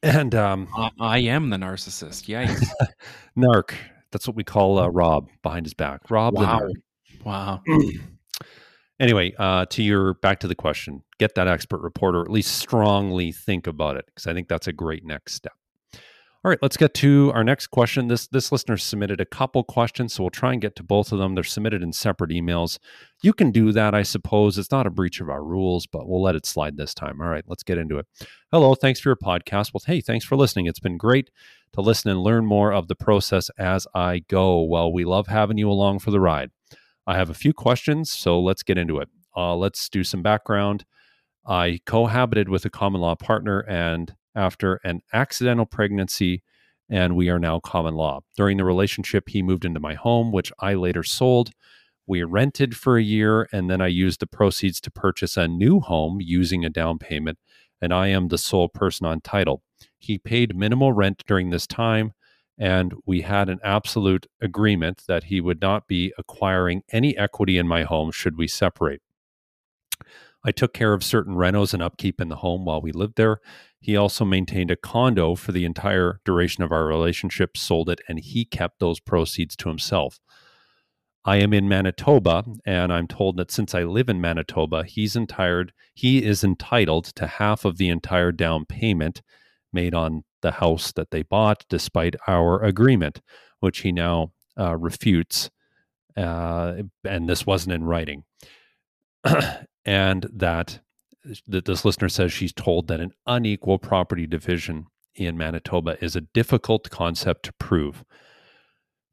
And 0.03 0.35
um, 0.35 0.67
I, 0.75 0.91
I, 0.99 1.17
am 1.19 1.49
the 1.49 1.57
narcissist. 1.57 2.27
Yikes. 2.27 2.67
narc. 3.37 3.73
That's 4.11 4.27
what 4.27 4.35
we 4.35 4.43
call 4.43 4.77
uh, 4.77 4.87
Rob 4.87 5.29
behind 5.41 5.65
his 5.65 5.73
back. 5.73 6.11
Rob 6.11 6.35
wow. 6.35 6.67
Wow. 7.23 7.63
anyway, 8.99 9.33
uh, 9.39 9.65
to 9.67 9.81
your 9.81 10.13
back 10.15 10.41
to 10.41 10.47
the 10.47 10.55
question, 10.55 11.03
get 11.17 11.35
that 11.35 11.47
expert 11.47 11.81
report 11.81 12.15
or 12.15 12.21
at 12.21 12.29
least 12.29 12.57
strongly 12.57 13.31
think 13.31 13.65
about 13.65 13.97
it 13.97 14.05
because 14.07 14.27
I 14.27 14.33
think 14.33 14.47
that's 14.47 14.67
a 14.67 14.73
great 14.73 15.05
next 15.05 15.33
step. 15.33 15.53
All 16.45 16.49
right, 16.49 16.59
let's 16.61 16.77
get 16.77 16.93
to 16.95 17.31
our 17.33 17.43
next 17.43 17.67
question. 17.71 18.07
This 18.07 18.27
this 18.27 18.51
listener 18.51 18.77
submitted 18.77 19.19
a 19.19 19.25
couple 19.25 19.63
questions, 19.63 20.13
so 20.13 20.21
we'll 20.21 20.29
try 20.29 20.53
and 20.53 20.61
get 20.61 20.75
to 20.75 20.83
both 20.83 21.11
of 21.11 21.17
them. 21.17 21.33
They're 21.33 21.43
submitted 21.43 21.81
in 21.81 21.91
separate 21.91 22.29
emails. 22.29 22.77
You 23.23 23.33
can 23.33 23.49
do 23.49 23.71
that, 23.71 23.95
I 23.95 24.03
suppose. 24.03 24.59
It's 24.59 24.69
not 24.69 24.85
a 24.85 24.91
breach 24.91 25.19
of 25.19 25.27
our 25.27 25.43
rules, 25.43 25.87
but 25.87 26.07
we'll 26.07 26.21
let 26.21 26.35
it 26.35 26.45
slide 26.45 26.77
this 26.77 26.93
time. 26.93 27.19
All 27.19 27.29
right, 27.29 27.43
let's 27.47 27.63
get 27.63 27.79
into 27.79 27.97
it. 27.97 28.05
Hello, 28.51 28.75
thanks 28.75 28.99
for 28.99 29.09
your 29.09 29.15
podcast. 29.15 29.73
Well, 29.73 29.81
hey, 29.87 30.01
thanks 30.01 30.23
for 30.23 30.35
listening. 30.35 30.67
It's 30.67 30.79
been 30.79 30.97
great 30.97 31.31
to 31.73 31.81
listen 31.81 32.11
and 32.11 32.21
learn 32.21 32.45
more 32.45 32.71
of 32.71 32.89
the 32.89 32.95
process 32.95 33.49
as 33.57 33.87
I 33.95 34.19
go. 34.29 34.61
Well, 34.61 34.93
we 34.93 35.03
love 35.03 35.25
having 35.25 35.57
you 35.57 35.71
along 35.71 35.97
for 35.97 36.11
the 36.11 36.19
ride. 36.19 36.51
I 37.07 37.17
have 37.17 37.31
a 37.31 37.33
few 37.33 37.53
questions, 37.53 38.11
so 38.11 38.39
let's 38.39 38.61
get 38.61 38.77
into 38.77 38.99
it. 38.99 39.09
Uh, 39.35 39.55
let's 39.55 39.89
do 39.89 40.03
some 40.03 40.21
background. 40.21 40.85
I 41.43 41.79
cohabited 41.87 42.49
with 42.49 42.65
a 42.65 42.69
common 42.69 43.01
law 43.01 43.15
partner 43.15 43.61
and 43.61 44.13
after 44.35 44.75
an 44.83 45.01
accidental 45.13 45.65
pregnancy, 45.65 46.43
and 46.89 47.15
we 47.15 47.29
are 47.29 47.39
now 47.39 47.59
common 47.59 47.95
law. 47.95 48.21
During 48.37 48.57
the 48.57 48.65
relationship, 48.65 49.29
he 49.29 49.41
moved 49.41 49.65
into 49.65 49.79
my 49.79 49.93
home, 49.93 50.31
which 50.31 50.51
I 50.59 50.73
later 50.73 51.03
sold. 51.03 51.51
We 52.07 52.23
rented 52.23 52.75
for 52.75 52.97
a 52.97 53.03
year, 53.03 53.47
and 53.51 53.69
then 53.69 53.81
I 53.81 53.87
used 53.87 54.19
the 54.19 54.27
proceeds 54.27 54.79
to 54.81 54.91
purchase 54.91 55.37
a 55.37 55.47
new 55.47 55.79
home 55.79 56.19
using 56.21 56.63
a 56.63 56.69
down 56.69 56.99
payment, 56.99 57.39
and 57.81 57.93
I 57.93 58.07
am 58.07 58.27
the 58.27 58.37
sole 58.37 58.69
person 58.69 59.07
on 59.07 59.21
title. 59.21 59.63
He 59.97 60.17
paid 60.17 60.55
minimal 60.55 60.93
rent 60.93 61.23
during 61.25 61.49
this 61.49 61.65
time 61.65 62.13
and 62.57 62.93
we 63.05 63.21
had 63.21 63.49
an 63.49 63.59
absolute 63.63 64.27
agreement 64.41 65.03
that 65.07 65.25
he 65.25 65.41
would 65.41 65.61
not 65.61 65.87
be 65.87 66.13
acquiring 66.17 66.83
any 66.91 67.17
equity 67.17 67.57
in 67.57 67.67
my 67.67 67.83
home 67.83 68.11
should 68.11 68.37
we 68.37 68.47
separate. 68.47 69.01
I 70.45 70.51
took 70.51 70.73
care 70.73 70.93
of 70.93 71.03
certain 71.03 71.35
renos 71.35 71.73
and 71.73 71.81
upkeep 71.81 72.21
in 72.21 72.29
the 72.29 72.37
home 72.37 72.65
while 72.65 72.79
we 72.79 72.91
lived 72.91 73.15
there. 73.15 73.39
He 73.79 73.97
also 73.97 74.23
maintained 74.23 74.69
a 74.69 74.75
condo 74.75 75.33
for 75.33 75.51
the 75.51 75.65
entire 75.65 76.19
duration 76.23 76.63
of 76.63 76.71
our 76.71 76.85
relationship, 76.85 77.57
sold 77.57 77.89
it, 77.89 77.99
and 78.07 78.19
he 78.19 78.45
kept 78.45 78.79
those 78.79 78.99
proceeds 78.99 79.55
to 79.57 79.69
himself. 79.69 80.19
I 81.25 81.37
am 81.37 81.51
in 81.51 81.67
Manitoba, 81.67 82.45
and 82.63 82.93
I'm 82.93 83.07
told 83.07 83.37
that 83.37 83.49
since 83.49 83.73
I 83.73 83.83
live 83.83 84.07
in 84.07 84.21
Manitoba, 84.21 84.83
he's 84.83 85.15
entitled 85.15 85.71
he 85.95 86.23
is 86.23 86.43
entitled 86.43 87.05
to 87.15 87.25
half 87.25 87.65
of 87.65 87.77
the 87.77 87.89
entire 87.89 88.31
down 88.31 88.65
payment 88.65 89.23
made 89.73 89.95
on 89.95 90.23
the 90.41 90.51
house 90.51 90.91
that 90.91 91.09
they 91.09 91.23
bought 91.23 91.65
despite 91.69 92.15
our 92.27 92.61
agreement, 92.63 93.21
which 93.61 93.79
he 93.79 93.91
now 93.91 94.33
uh, 94.59 94.75
refutes. 94.75 95.49
Uh, 96.15 96.83
and 97.03 97.27
this 97.27 97.47
wasn't 97.47 97.73
in 97.73 97.83
writing. 97.83 98.23
and 99.85 100.27
that, 100.33 100.79
that 101.47 101.65
this 101.65 101.85
listener 101.85 102.09
says 102.09 102.33
she's 102.33 102.53
told 102.53 102.87
that 102.87 102.99
an 102.99 103.11
unequal 103.27 103.79
property 103.79 104.27
division 104.27 104.87
in 105.15 105.37
Manitoba 105.37 106.03
is 106.03 106.15
a 106.15 106.21
difficult 106.21 106.89
concept 106.89 107.43
to 107.43 107.53
prove. 107.53 108.03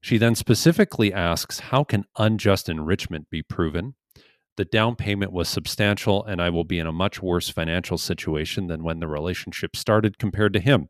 She 0.01 0.19
then 0.19 0.35
specifically 0.35 1.13
asks, 1.13 1.61
How 1.61 1.85
can 1.85 2.05
unjust 2.19 2.69
enrichment 2.69 3.31
be 3.31 3.43
proven? 3.43 3.95
The 4.57 4.65
down 4.65 4.97
payment 4.97 5.33
was 5.33 5.49
substantial, 5.49 6.25
and 6.25 6.43
I 6.43 6.51
will 6.51 6.65
be 6.65 6.79
in 6.79 6.87
a 6.87 6.93
much 6.93 7.23
worse 7.23 7.49
financial 7.49 7.97
situation 7.97 8.67
than 8.67 8.83
when 8.83 9.01
the 9.01 9.07
relationship 9.07 9.77
started 9.77 10.19
compared 10.19 10.53
to 10.55 10.61
him. 10.61 10.89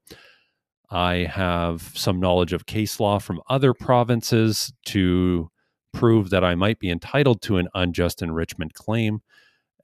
I 0.91 1.29
have 1.31 1.93
some 1.95 2.21
knowledge 2.21 2.53
of 2.53 2.67
case 2.67 2.99
law 2.99 3.19
from 3.19 3.41
other 3.49 3.73
provinces 3.73 4.73
to 4.87 5.51
prove 5.93 6.31
that 6.31 6.45
I 6.45 6.55
might 6.55 6.79
be 6.79 6.91
entitled 6.91 7.41
to 7.43 7.59
an 7.59 7.69
unjust 7.75 8.21
enrichment 8.23 8.75
claim 8.75 9.21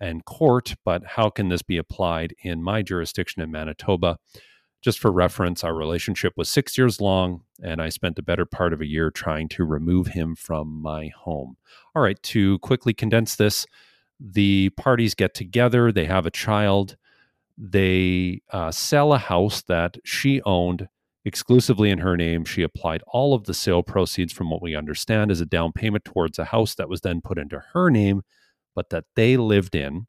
and 0.01 0.25
court, 0.25 0.75
but 0.85 1.05
how 1.05 1.31
can 1.31 1.49
this 1.49 1.63
be 1.63 1.77
applied 1.77 2.35
in 2.43 2.63
my 2.63 2.83
jurisdiction 2.83 3.43
in 3.43 3.51
Manitoba? 3.51 4.19
Just 4.81 5.01
for 5.01 5.11
reference, 5.11 5.65
our 5.65 5.75
relationship 5.75 6.35
was 6.37 6.49
six 6.49 6.79
years 6.79 7.01
long, 7.01 7.43
and 7.63 7.83
I 7.83 7.89
spent 7.89 8.15
the 8.15 8.23
better 8.23 8.45
part 8.45 8.73
of 8.73 8.81
a 8.81 8.87
year 8.87 9.11
trying 9.11 9.49
to 9.51 9.65
remove 9.65 10.09
him 10.09 10.37
from 10.37 10.69
my 10.81 11.09
home. 11.09 11.57
All 11.97 12.03
right, 12.03 12.23
to 12.25 12.59
quickly 12.61 12.95
condense 12.95 13.35
this, 13.35 13.67
the 14.21 14.71
parties 14.71 15.15
get 15.15 15.35
together, 15.35 15.91
they 15.91 16.05
have 16.05 16.27
a 16.27 16.31
child, 16.31 16.97
they 17.57 18.43
uh, 18.53 18.71
sell 18.71 19.13
a 19.13 19.19
house 19.19 19.63
that 19.63 19.97
she 20.05 20.41
owned 20.43 20.89
exclusively 21.25 21.91
in 21.91 21.99
her 21.99 22.17
name. 22.17 22.45
She 22.45 22.63
applied 22.63 23.03
all 23.09 23.35
of 23.35 23.45
the 23.45 23.55
sale 23.55 23.83
proceeds 23.83 24.33
from 24.33 24.51
what 24.51 24.63
we 24.63 24.77
understand 24.77 25.31
as 25.31 25.41
a 25.41 25.47
down 25.47 25.73
payment 25.73 26.05
towards 26.05 26.39
a 26.39 26.47
house 26.47 26.77
that 26.77 26.89
was 26.89 27.01
then 27.01 27.21
put 27.21 27.39
into 27.39 27.63
her 27.73 27.91
name, 27.91 28.23
but 28.75 28.91
that 28.91 29.05
they 29.17 29.37
lived 29.37 29.75
in. 29.75 30.07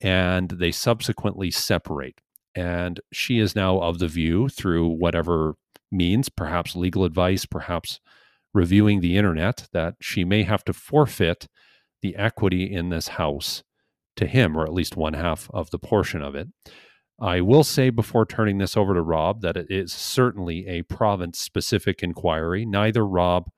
And 0.00 0.50
they 0.50 0.72
subsequently 0.72 1.50
separate. 1.50 2.20
And 2.54 3.00
she 3.12 3.38
is 3.38 3.54
now 3.54 3.78
of 3.80 3.98
the 3.98 4.08
view 4.08 4.48
through 4.48 4.88
whatever 4.88 5.54
means, 5.92 6.28
perhaps 6.28 6.74
legal 6.74 7.04
advice, 7.04 7.44
perhaps 7.44 8.00
reviewing 8.54 9.00
the 9.00 9.16
internet, 9.16 9.68
that 9.72 9.94
she 10.00 10.24
may 10.24 10.42
have 10.44 10.64
to 10.64 10.72
forfeit 10.72 11.46
the 12.02 12.16
equity 12.16 12.64
in 12.72 12.88
this 12.88 13.08
house 13.08 13.62
to 14.16 14.26
him, 14.26 14.56
or 14.56 14.64
at 14.64 14.72
least 14.72 14.96
one 14.96 15.14
half 15.14 15.50
of 15.52 15.70
the 15.70 15.78
portion 15.78 16.22
of 16.22 16.34
it. 16.34 16.48
I 17.20 17.42
will 17.42 17.64
say 17.64 17.90
before 17.90 18.24
turning 18.24 18.58
this 18.58 18.76
over 18.76 18.94
to 18.94 19.02
Rob 19.02 19.42
that 19.42 19.56
it 19.56 19.66
is 19.68 19.92
certainly 19.92 20.66
a 20.66 20.82
province 20.82 21.38
specific 21.38 22.02
inquiry. 22.02 22.64
Neither 22.64 23.06
Rob 23.06 23.50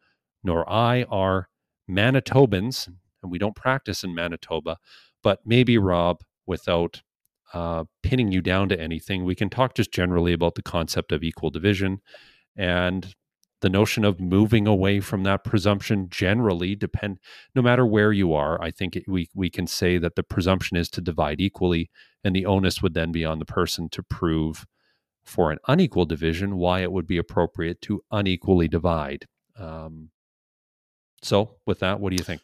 nor 0.43 0.69
I 0.69 1.05
are 1.05 1.49
Manitobans, 1.89 2.89
and 3.23 3.31
we 3.31 3.39
don't 3.39 3.57
practice 3.57 4.05
in 4.05 4.15
Manitoba, 4.15 4.79
but 5.23 5.41
maybe 5.45 5.79
Rob, 5.79 6.23
without 6.47 7.03
uh, 7.55 7.85
pinning 8.03 8.33
you 8.33 8.41
down 8.41 8.69
to 8.71 8.81
anything, 8.81 9.25
we 9.25 9.35
can 9.35 9.51
talk 9.51 9.75
just 9.75 9.93
generally 9.93 10.33
about 10.33 10.55
the 10.55 10.63
concept 10.63 11.13
of 11.13 11.23
equal 11.23 11.51
division 11.51 12.01
and 12.57 13.15
the 13.63 13.69
notion 13.69 14.05
of 14.05 14.21
moving 14.21 14.67
away 14.67 15.01
from 15.01 15.23
that 15.23 15.45
presumption 15.45 16.09
generally 16.11 16.75
depend 16.75 17.19
no 17.55 17.63
matter 17.63 17.87
where 17.87 18.13
you 18.13 18.35
are 18.35 18.61
i 18.61 18.71
think 18.71 18.97
it, 18.97 19.05
we 19.09 19.29
we 19.35 19.49
can 19.49 19.67
say 19.67 19.97
that 19.99 20.17
the 20.17 20.23
presumption 20.23 20.77
is 20.77 20.91
to 20.91 21.01
divide 21.01 21.41
equally 21.41 21.89
and 22.25 22.37
the 22.37 22.45
onus 22.45 22.83
would 22.83 22.93
then 22.95 23.11
be 23.11 23.25
on 23.25 23.39
the 23.39 23.45
person 23.45 23.89
to 23.89 24.03
prove 24.03 24.67
for 25.25 25.51
an 25.53 25.59
unequal 25.69 26.05
division 26.05 26.57
why 26.57 26.81
it 26.81 26.93
would 26.93 27.07
be 27.07 27.17
appropriate 27.17 27.81
to 27.81 28.03
unequally 28.11 28.69
divide 28.69 29.27
um, 29.57 30.11
so 31.23 31.57
with 31.65 31.79
that 31.79 32.01
what 32.01 32.11
do 32.11 32.17
you 32.17 32.25
think 32.25 32.43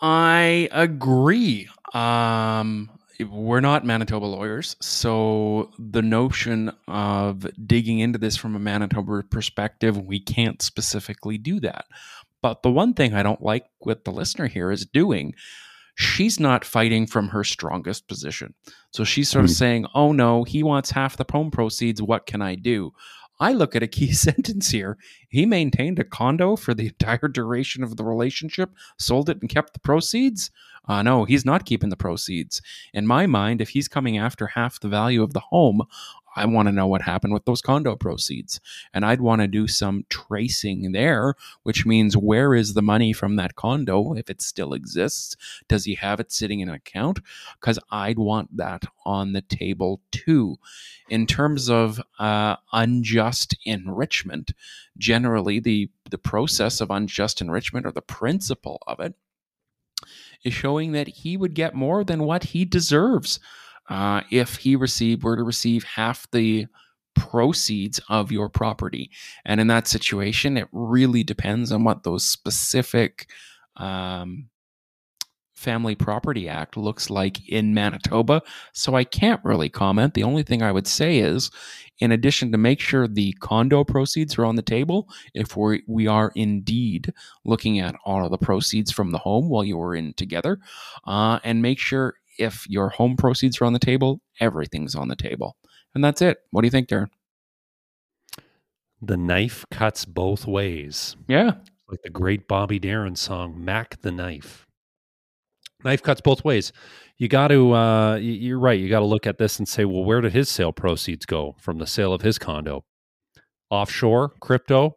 i 0.00 0.68
agree 0.72 1.68
um, 1.94 2.90
we're 3.20 3.60
not 3.60 3.84
Manitoba 3.84 4.26
lawyers, 4.26 4.76
so 4.80 5.70
the 5.78 6.02
notion 6.02 6.72
of 6.88 7.46
digging 7.66 8.00
into 8.00 8.18
this 8.18 8.36
from 8.36 8.56
a 8.56 8.58
Manitoba 8.58 9.22
perspective, 9.22 9.96
we 9.96 10.18
can't 10.18 10.60
specifically 10.60 11.38
do 11.38 11.60
that. 11.60 11.84
But 12.42 12.62
the 12.62 12.70
one 12.70 12.94
thing 12.94 13.14
I 13.14 13.22
don't 13.22 13.42
like 13.42 13.66
what 13.78 14.04
the 14.04 14.10
listener 14.10 14.48
here 14.48 14.70
is 14.70 14.84
doing, 14.84 15.34
she's 15.94 16.40
not 16.40 16.64
fighting 16.64 17.06
from 17.06 17.28
her 17.28 17.44
strongest 17.44 18.08
position. 18.08 18.54
So 18.90 19.04
she's 19.04 19.30
sort 19.30 19.44
of 19.44 19.50
mm 19.50 19.54
saying, 19.54 19.86
oh 19.94 20.12
no, 20.12 20.42
he 20.44 20.62
wants 20.62 20.90
half 20.90 21.16
the 21.16 21.24
poem 21.24 21.50
proceeds. 21.50 22.02
What 22.02 22.26
can 22.26 22.42
I 22.42 22.56
do? 22.56 22.92
I 23.40 23.52
look 23.52 23.74
at 23.74 23.82
a 23.82 23.88
key 23.88 24.12
sentence 24.12 24.70
here. 24.70 24.96
He 25.28 25.46
maintained 25.46 25.98
a 25.98 26.04
condo 26.04 26.56
for 26.56 26.74
the 26.74 26.86
entire 26.86 27.28
duration 27.28 27.82
of 27.82 27.96
the 27.96 28.04
relationship, 28.04 28.70
sold 28.98 29.28
it, 29.28 29.40
and 29.40 29.50
kept 29.50 29.72
the 29.72 29.80
proceeds. 29.80 30.50
Uh, 30.86 31.02
no, 31.02 31.24
he's 31.24 31.44
not 31.44 31.64
keeping 31.64 31.88
the 31.88 31.96
proceeds. 31.96 32.60
In 32.92 33.06
my 33.06 33.26
mind, 33.26 33.60
if 33.60 33.70
he's 33.70 33.88
coming 33.88 34.18
after 34.18 34.48
half 34.48 34.78
the 34.78 34.88
value 34.88 35.22
of 35.22 35.32
the 35.32 35.40
home, 35.40 35.82
I 36.36 36.46
want 36.46 36.68
to 36.68 36.72
know 36.72 36.86
what 36.86 37.02
happened 37.02 37.32
with 37.32 37.44
those 37.44 37.62
condo 37.62 37.96
proceeds. 37.96 38.60
And 38.92 39.04
I'd 39.04 39.20
want 39.20 39.40
to 39.40 39.48
do 39.48 39.66
some 39.66 40.04
tracing 40.08 40.92
there, 40.92 41.34
which 41.62 41.86
means 41.86 42.16
where 42.16 42.54
is 42.54 42.74
the 42.74 42.82
money 42.82 43.12
from 43.12 43.36
that 43.36 43.56
condo 43.56 44.14
if 44.14 44.28
it 44.30 44.42
still 44.42 44.72
exists? 44.72 45.36
Does 45.68 45.84
he 45.84 45.94
have 45.96 46.20
it 46.20 46.32
sitting 46.32 46.60
in 46.60 46.68
an 46.68 46.74
account? 46.74 47.20
Because 47.60 47.78
I'd 47.90 48.18
want 48.18 48.56
that 48.56 48.84
on 49.04 49.32
the 49.32 49.42
table 49.42 50.00
too. 50.10 50.56
In 51.08 51.26
terms 51.26 51.68
of 51.70 52.00
uh, 52.18 52.56
unjust 52.72 53.56
enrichment, 53.64 54.52
generally 54.98 55.60
the, 55.60 55.90
the 56.10 56.18
process 56.18 56.80
of 56.80 56.90
unjust 56.90 57.40
enrichment 57.40 57.86
or 57.86 57.92
the 57.92 58.02
principle 58.02 58.82
of 58.86 59.00
it 59.00 59.14
is 60.44 60.52
showing 60.52 60.92
that 60.92 61.08
he 61.08 61.36
would 61.36 61.54
get 61.54 61.74
more 61.74 62.04
than 62.04 62.24
what 62.24 62.44
he 62.44 62.64
deserves 62.64 63.40
uh, 63.88 64.22
if 64.30 64.56
he 64.56 64.76
received 64.76 65.22
were 65.22 65.36
to 65.36 65.42
receive 65.42 65.84
half 65.84 66.30
the 66.30 66.66
proceeds 67.14 68.00
of 68.08 68.32
your 68.32 68.48
property. 68.48 69.10
And 69.44 69.60
in 69.60 69.68
that 69.68 69.86
situation, 69.86 70.56
it 70.56 70.68
really 70.72 71.22
depends 71.22 71.70
on 71.72 71.84
what 71.84 72.02
those 72.02 72.26
specific 72.26 73.28
um, 73.76 74.48
Family 75.54 75.94
Property 75.94 76.48
Act 76.48 76.76
looks 76.76 77.08
like 77.08 77.48
in 77.48 77.72
Manitoba. 77.72 78.42
So 78.72 78.94
I 78.94 79.04
can't 79.04 79.40
really 79.44 79.68
comment. 79.68 80.14
The 80.14 80.24
only 80.24 80.42
thing 80.42 80.62
I 80.62 80.72
would 80.72 80.86
say 80.86 81.18
is, 81.18 81.50
in 82.00 82.10
addition 82.10 82.50
to 82.52 82.58
make 82.58 82.80
sure 82.80 83.06
the 83.06 83.32
condo 83.34 83.84
proceeds 83.84 84.36
are 84.36 84.44
on 84.44 84.56
the 84.56 84.62
table, 84.62 85.08
if 85.32 85.56
we 85.56 85.82
we 85.86 86.06
are 86.08 86.32
indeed 86.34 87.12
looking 87.44 87.78
at 87.78 87.94
all 88.04 88.24
of 88.24 88.32
the 88.32 88.36
proceeds 88.36 88.90
from 88.90 89.12
the 89.12 89.18
home 89.18 89.48
while 89.48 89.64
you 89.64 89.78
were 89.78 89.94
in 89.94 90.12
together, 90.14 90.58
uh, 91.06 91.38
and 91.44 91.62
make 91.62 91.78
sure 91.78 92.16
if 92.38 92.68
your 92.68 92.90
home 92.90 93.16
proceeds 93.16 93.60
are 93.60 93.64
on 93.64 93.72
the 93.72 93.78
table, 93.78 94.20
everything's 94.40 94.94
on 94.94 95.08
the 95.08 95.16
table. 95.16 95.56
And 95.94 96.02
that's 96.02 96.22
it. 96.22 96.38
What 96.50 96.62
do 96.62 96.66
you 96.66 96.70
think, 96.70 96.88
Darren? 96.88 97.08
The 99.00 99.16
knife 99.16 99.64
cuts 99.70 100.04
both 100.04 100.46
ways. 100.46 101.16
Yeah. 101.28 101.52
Like 101.88 102.02
the 102.02 102.10
great 102.10 102.48
Bobby 102.48 102.78
Darin 102.78 103.16
song, 103.16 103.62
Mac 103.62 104.00
the 104.00 104.10
Knife. 104.10 104.66
Knife 105.84 106.02
cuts 106.02 106.20
both 106.20 106.44
ways. 106.44 106.72
You 107.18 107.28
got 107.28 107.48
to, 107.48 107.72
uh, 107.74 108.16
you're 108.16 108.58
right. 108.58 108.80
You 108.80 108.88
got 108.88 109.00
to 109.00 109.04
look 109.04 109.26
at 109.26 109.38
this 109.38 109.58
and 109.58 109.68
say, 109.68 109.84
well, 109.84 110.02
where 110.02 110.20
did 110.20 110.32
his 110.32 110.48
sale 110.48 110.72
proceeds 110.72 111.26
go 111.26 111.54
from 111.58 111.78
the 111.78 111.86
sale 111.86 112.12
of 112.12 112.22
his 112.22 112.38
condo? 112.38 112.84
Offshore, 113.70 114.30
crypto? 114.40 114.96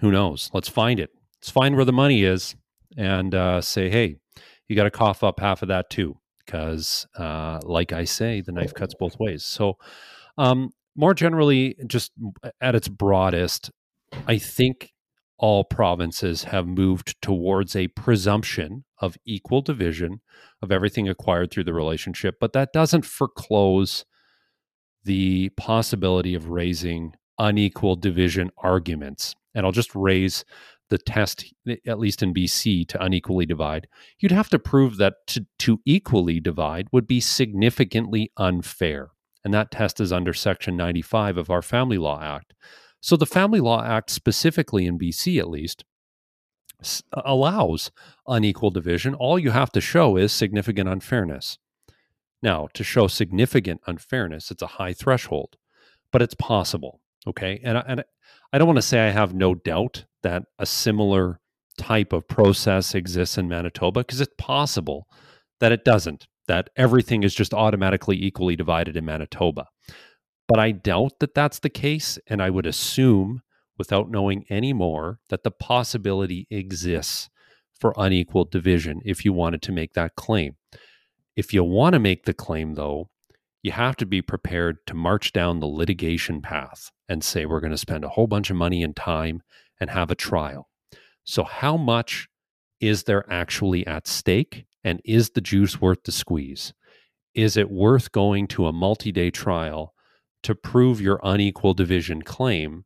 Who 0.00 0.10
knows? 0.10 0.50
Let's 0.52 0.68
find 0.68 0.98
it. 0.98 1.10
Let's 1.40 1.50
find 1.50 1.76
where 1.76 1.84
the 1.84 1.92
money 1.92 2.24
is 2.24 2.56
and 2.96 3.34
uh, 3.34 3.60
say, 3.60 3.88
hey, 3.88 4.16
you 4.68 4.74
got 4.74 4.84
to 4.84 4.90
cough 4.90 5.22
up 5.22 5.40
half 5.40 5.62
of 5.62 5.68
that 5.68 5.88
too 5.88 6.18
because, 6.44 7.06
uh, 7.18 7.60
like 7.62 7.92
I 7.92 8.04
say, 8.04 8.40
the 8.40 8.52
knife 8.52 8.74
cuts 8.74 8.94
both 8.94 9.18
ways. 9.18 9.44
So, 9.44 9.78
um, 10.38 10.70
more 10.96 11.14
generally, 11.14 11.76
just 11.86 12.12
at 12.60 12.74
its 12.74 12.88
broadest, 12.88 13.70
I 14.26 14.38
think 14.38 14.92
all 15.38 15.64
provinces 15.64 16.44
have 16.44 16.66
moved 16.66 17.20
towards 17.20 17.74
a 17.74 17.88
presumption 17.88 18.84
of 18.98 19.16
equal 19.26 19.60
division 19.60 20.20
of 20.62 20.70
everything 20.70 21.08
acquired 21.08 21.50
through 21.50 21.64
the 21.64 21.74
relationship, 21.74 22.36
but 22.40 22.52
that 22.52 22.72
doesn't 22.72 23.04
foreclose 23.04 24.04
the 25.04 25.50
possibility 25.50 26.34
of 26.34 26.48
raising 26.48 27.14
unequal 27.38 27.96
division 27.96 28.50
arguments. 28.58 29.34
And 29.54 29.66
I'll 29.66 29.72
just 29.72 29.94
raise 29.94 30.44
the 30.90 30.98
test, 30.98 31.52
at 31.86 31.98
least 31.98 32.22
in 32.22 32.34
BC, 32.34 32.86
to 32.88 33.02
unequally 33.02 33.46
divide, 33.46 33.88
you'd 34.18 34.32
have 34.32 34.50
to 34.50 34.58
prove 34.58 34.96
that 34.98 35.26
to, 35.28 35.46
to 35.60 35.80
equally 35.84 36.40
divide 36.40 36.88
would 36.92 37.06
be 37.06 37.20
significantly 37.20 38.30
unfair. 38.36 39.10
And 39.44 39.52
that 39.52 39.70
test 39.70 40.00
is 40.00 40.12
under 40.12 40.32
Section 40.32 40.76
95 40.76 41.36
of 41.36 41.50
our 41.50 41.62
Family 41.62 41.98
Law 41.98 42.20
Act. 42.20 42.54
So 43.00 43.16
the 43.16 43.26
Family 43.26 43.60
Law 43.60 43.84
Act, 43.84 44.10
specifically 44.10 44.86
in 44.86 44.98
BC 44.98 45.38
at 45.38 45.50
least, 45.50 45.84
allows 47.12 47.90
unequal 48.26 48.70
division. 48.70 49.14
All 49.14 49.38
you 49.38 49.50
have 49.50 49.70
to 49.72 49.80
show 49.80 50.16
is 50.16 50.32
significant 50.32 50.88
unfairness. 50.88 51.58
Now, 52.42 52.68
to 52.74 52.84
show 52.84 53.06
significant 53.06 53.80
unfairness, 53.86 54.50
it's 54.50 54.62
a 54.62 54.66
high 54.78 54.92
threshold, 54.92 55.56
but 56.12 56.20
it's 56.22 56.34
possible. 56.34 57.00
Okay. 57.26 57.60
And, 57.64 57.82
and 57.86 58.04
I 58.52 58.58
don't 58.58 58.66
want 58.66 58.78
to 58.78 58.82
say 58.82 59.00
I 59.00 59.10
have 59.10 59.34
no 59.34 59.54
doubt 59.54 60.04
that 60.22 60.44
a 60.58 60.66
similar 60.66 61.40
type 61.78 62.12
of 62.12 62.28
process 62.28 62.94
exists 62.94 63.38
in 63.38 63.48
Manitoba 63.48 64.00
because 64.00 64.20
it's 64.20 64.34
possible 64.38 65.06
that 65.60 65.72
it 65.72 65.84
doesn't, 65.84 66.26
that 66.46 66.70
everything 66.76 67.22
is 67.22 67.34
just 67.34 67.54
automatically 67.54 68.22
equally 68.22 68.56
divided 68.56 68.96
in 68.96 69.04
Manitoba. 69.04 69.66
But 70.46 70.58
I 70.58 70.72
doubt 70.72 71.20
that 71.20 71.34
that's 71.34 71.58
the 71.60 71.70
case. 71.70 72.18
And 72.26 72.42
I 72.42 72.50
would 72.50 72.66
assume, 72.66 73.42
without 73.78 74.10
knowing 74.10 74.44
any 74.50 74.72
more, 74.72 75.18
that 75.30 75.42
the 75.42 75.50
possibility 75.50 76.46
exists 76.50 77.30
for 77.80 77.94
unequal 77.96 78.44
division 78.44 79.00
if 79.04 79.24
you 79.24 79.32
wanted 79.32 79.62
to 79.62 79.72
make 79.72 79.94
that 79.94 80.16
claim. 80.16 80.56
If 81.34 81.52
you 81.52 81.64
want 81.64 81.94
to 81.94 81.98
make 81.98 82.24
the 82.24 82.34
claim, 82.34 82.74
though, 82.74 83.08
you 83.64 83.72
have 83.72 83.96
to 83.96 84.04
be 84.04 84.20
prepared 84.20 84.76
to 84.86 84.92
march 84.92 85.32
down 85.32 85.58
the 85.58 85.66
litigation 85.66 86.42
path 86.42 86.92
and 87.08 87.24
say, 87.24 87.46
we're 87.46 87.60
going 87.60 87.70
to 87.70 87.78
spend 87.78 88.04
a 88.04 88.10
whole 88.10 88.26
bunch 88.26 88.50
of 88.50 88.56
money 88.56 88.82
and 88.82 88.94
time 88.94 89.42
and 89.80 89.88
have 89.88 90.10
a 90.10 90.14
trial. 90.14 90.68
So, 91.24 91.44
how 91.44 91.78
much 91.78 92.28
is 92.78 93.04
there 93.04 93.24
actually 93.32 93.86
at 93.86 94.06
stake? 94.06 94.66
And 94.84 95.00
is 95.06 95.30
the 95.30 95.40
juice 95.40 95.80
worth 95.80 96.02
the 96.04 96.12
squeeze? 96.12 96.74
Is 97.34 97.56
it 97.56 97.70
worth 97.70 98.12
going 98.12 98.48
to 98.48 98.66
a 98.66 98.72
multi 98.72 99.10
day 99.10 99.30
trial 99.30 99.94
to 100.42 100.54
prove 100.54 101.00
your 101.00 101.18
unequal 101.24 101.72
division 101.72 102.20
claim? 102.20 102.84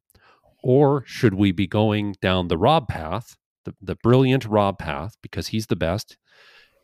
Or 0.62 1.02
should 1.06 1.34
we 1.34 1.50
be 1.50 1.66
going 1.66 2.14
down 2.22 2.46
the 2.46 2.56
Rob 2.56 2.86
path, 2.86 3.36
the, 3.64 3.74
the 3.82 3.96
brilliant 3.96 4.44
Rob 4.44 4.78
path, 4.78 5.16
because 5.22 5.48
he's 5.48 5.66
the 5.66 5.74
best? 5.74 6.16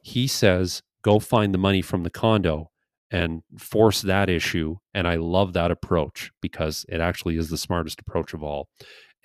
He 0.02 0.26
says, 0.26 0.83
go 1.02 1.20
find 1.20 1.54
the 1.54 1.59
money 1.59 1.80
from 1.80 2.02
the 2.02 2.11
condo 2.11 2.72
and 3.10 3.42
force 3.58 4.02
that 4.02 4.28
issue. 4.28 4.76
And 4.92 5.06
I 5.06 5.16
love 5.16 5.52
that 5.52 5.70
approach 5.70 6.30
because 6.40 6.84
it 6.88 7.00
actually 7.00 7.36
is 7.36 7.50
the 7.50 7.58
smartest 7.58 8.00
approach 8.00 8.34
of 8.34 8.42
all. 8.42 8.68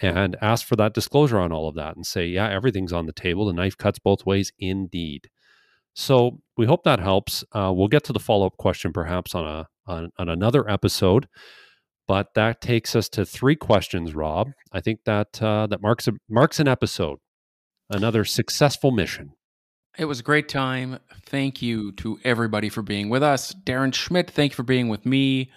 And 0.01 0.37
ask 0.41 0.65
for 0.65 0.75
that 0.77 0.93
disclosure 0.93 1.39
on 1.39 1.51
all 1.51 1.67
of 1.67 1.75
that 1.75 1.95
and 1.95 2.05
say, 2.05 2.25
yeah, 2.25 2.49
everything's 2.49 2.93
on 2.93 3.05
the 3.05 3.13
table. 3.13 3.45
The 3.45 3.53
knife 3.53 3.77
cuts 3.77 3.99
both 3.99 4.25
ways, 4.25 4.51
indeed. 4.57 5.29
So 5.93 6.39
we 6.55 6.65
hope 6.65 6.83
that 6.83 6.99
helps. 6.99 7.43
Uh, 7.51 7.73
we'll 7.75 7.89
get 7.89 8.05
to 8.05 8.13
the 8.13 8.19
follow 8.19 8.45
up 8.45 8.57
question 8.57 8.93
perhaps 8.93 9.35
on 9.35 9.45
a 9.45 9.67
on, 9.85 10.11
on 10.17 10.29
another 10.29 10.69
episode. 10.69 11.27
But 12.07 12.33
that 12.35 12.61
takes 12.61 12.95
us 12.95 13.09
to 13.09 13.25
three 13.25 13.55
questions, 13.55 14.15
Rob. 14.15 14.51
I 14.71 14.81
think 14.81 15.01
that 15.05 15.41
uh, 15.41 15.67
that 15.67 15.81
marks 15.81 16.07
a, 16.07 16.13
marks 16.29 16.59
an 16.59 16.67
episode, 16.67 17.19
another 17.89 18.23
successful 18.23 18.91
mission. 18.91 19.33
It 19.97 20.06
was 20.06 20.19
a 20.19 20.23
great 20.23 20.47
time. 20.47 20.99
Thank 21.25 21.62
you 21.62 21.91
to 21.93 22.19
everybody 22.23 22.69
for 22.69 22.82
being 22.82 23.10
with 23.10 23.23
us. 23.23 23.54
Darren 23.54 23.93
Schmidt, 23.93 24.32
thank 24.32 24.54
you 24.54 24.56
for 24.56 24.63
being 24.63 24.88
with 24.88 25.06
me. 25.06 25.52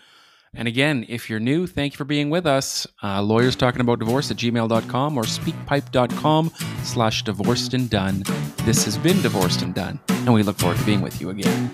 And 0.55 0.69
again, 0.69 1.07
if 1.09 1.31
you're 1.31 1.41
new, 1.41 1.67
thank 1.67 1.95
you 1.95 1.97
for 1.97 2.05
being 2.05 2.29
with 2.29 2.45
us. 2.47 2.87
Uh, 3.03 3.23
lawyers 3.23 3.57
talking 3.57 3.81
about 3.81 4.01
divorce 4.01 4.31
at 4.31 4.37
gmail.com 4.37 5.17
or 5.17 5.23
speakpipe.com 5.23 6.53
slash 6.83 7.23
divorced 7.23 7.73
and 7.73 7.89
done. 7.89 8.23
This 8.65 8.85
has 8.85 8.99
been 8.99 9.23
Divorced 9.23 9.63
and 9.63 9.75
Done, 9.75 9.99
and 10.09 10.35
we 10.35 10.43
look 10.43 10.59
forward 10.59 10.79
to 10.79 10.85
being 10.85 11.01
with 11.01 11.21
you 11.21 11.31
again. 11.31 11.71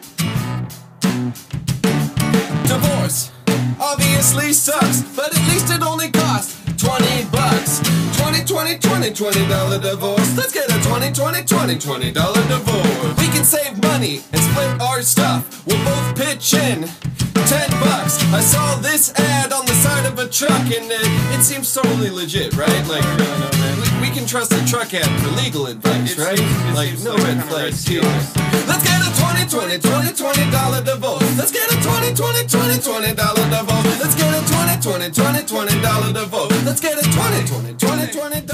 Divorce 2.64 3.32
obviously 3.80 4.52
sucks, 4.52 5.02
but 5.16 5.36
at 5.36 5.48
least 5.48 5.72
it 5.72 5.82
only 5.82 6.10
costs 6.10 6.17
20 6.17 6.17
bucks. 6.17 6.17
20, 8.48 8.78
20, 8.78 9.10
20, 9.10 9.12
20 9.12 9.48
dollar 9.48 9.78
divorce. 9.78 10.34
Let's 10.34 10.52
get 10.54 10.64
a 10.70 10.88
20, 10.88 11.12
20, 11.12 11.44
20, 11.44 11.78
20 11.78 12.12
dollar 12.12 12.42
divorce. 12.48 13.18
We 13.18 13.28
can 13.28 13.44
save 13.44 13.76
money 13.82 14.22
and 14.32 14.40
split 14.40 14.80
our 14.80 15.02
stuff. 15.02 15.66
We'll 15.66 15.84
both 15.84 16.16
pitch 16.16 16.54
in. 16.54 16.88
10 17.48 17.70
bucks. 17.80 18.22
I 18.32 18.40
saw 18.40 18.76
this 18.80 19.12
ad 19.18 19.52
on 19.52 19.66
the 19.66 19.74
side 19.74 20.06
of 20.06 20.18
a 20.18 20.28
truck 20.28 20.64
and 20.64 20.90
it, 20.90 21.38
it 21.38 21.42
seems 21.42 21.72
totally 21.72 22.10
legit, 22.10 22.54
right? 22.56 22.86
Like, 22.88 23.04
we, 23.18 23.87
we 24.00 24.10
can 24.10 24.26
trust 24.26 24.52
a 24.52 24.64
truck 24.66 24.94
ad 24.94 25.08
for 25.20 25.30
legal 25.42 25.66
advice, 25.66 26.18
right? 26.18 26.38
like, 26.74 26.92
no 27.02 27.16
red 27.16 27.42
flags 27.44 27.86
here. 27.86 28.02
Let's 28.66 28.84
get 28.84 29.00
a 29.00 29.10
20, 29.18 29.48
20, 29.48 29.78
20, 29.78 30.12
20 30.12 30.50
dollar 30.50 30.82
divorce. 30.82 31.38
Let's 31.38 31.52
get 31.52 31.66
a 31.72 31.76
20, 31.82 32.14
20, 32.14 32.46
20, 32.46 32.78
20 32.78 33.14
dollar 33.14 33.46
divorce. 33.50 33.98
Let's 34.00 34.14
get 34.14 34.32
a 34.34 34.42
20, 34.46 34.80
20, 34.82 35.10
20, 35.10 35.46
20 35.46 35.80
dollar 35.82 36.12
divorce. 36.12 36.64
Let's 36.64 36.80
get 36.80 36.98
a 36.98 37.04
20, 37.04 37.76
20, 37.76 38.12
20 38.12 38.48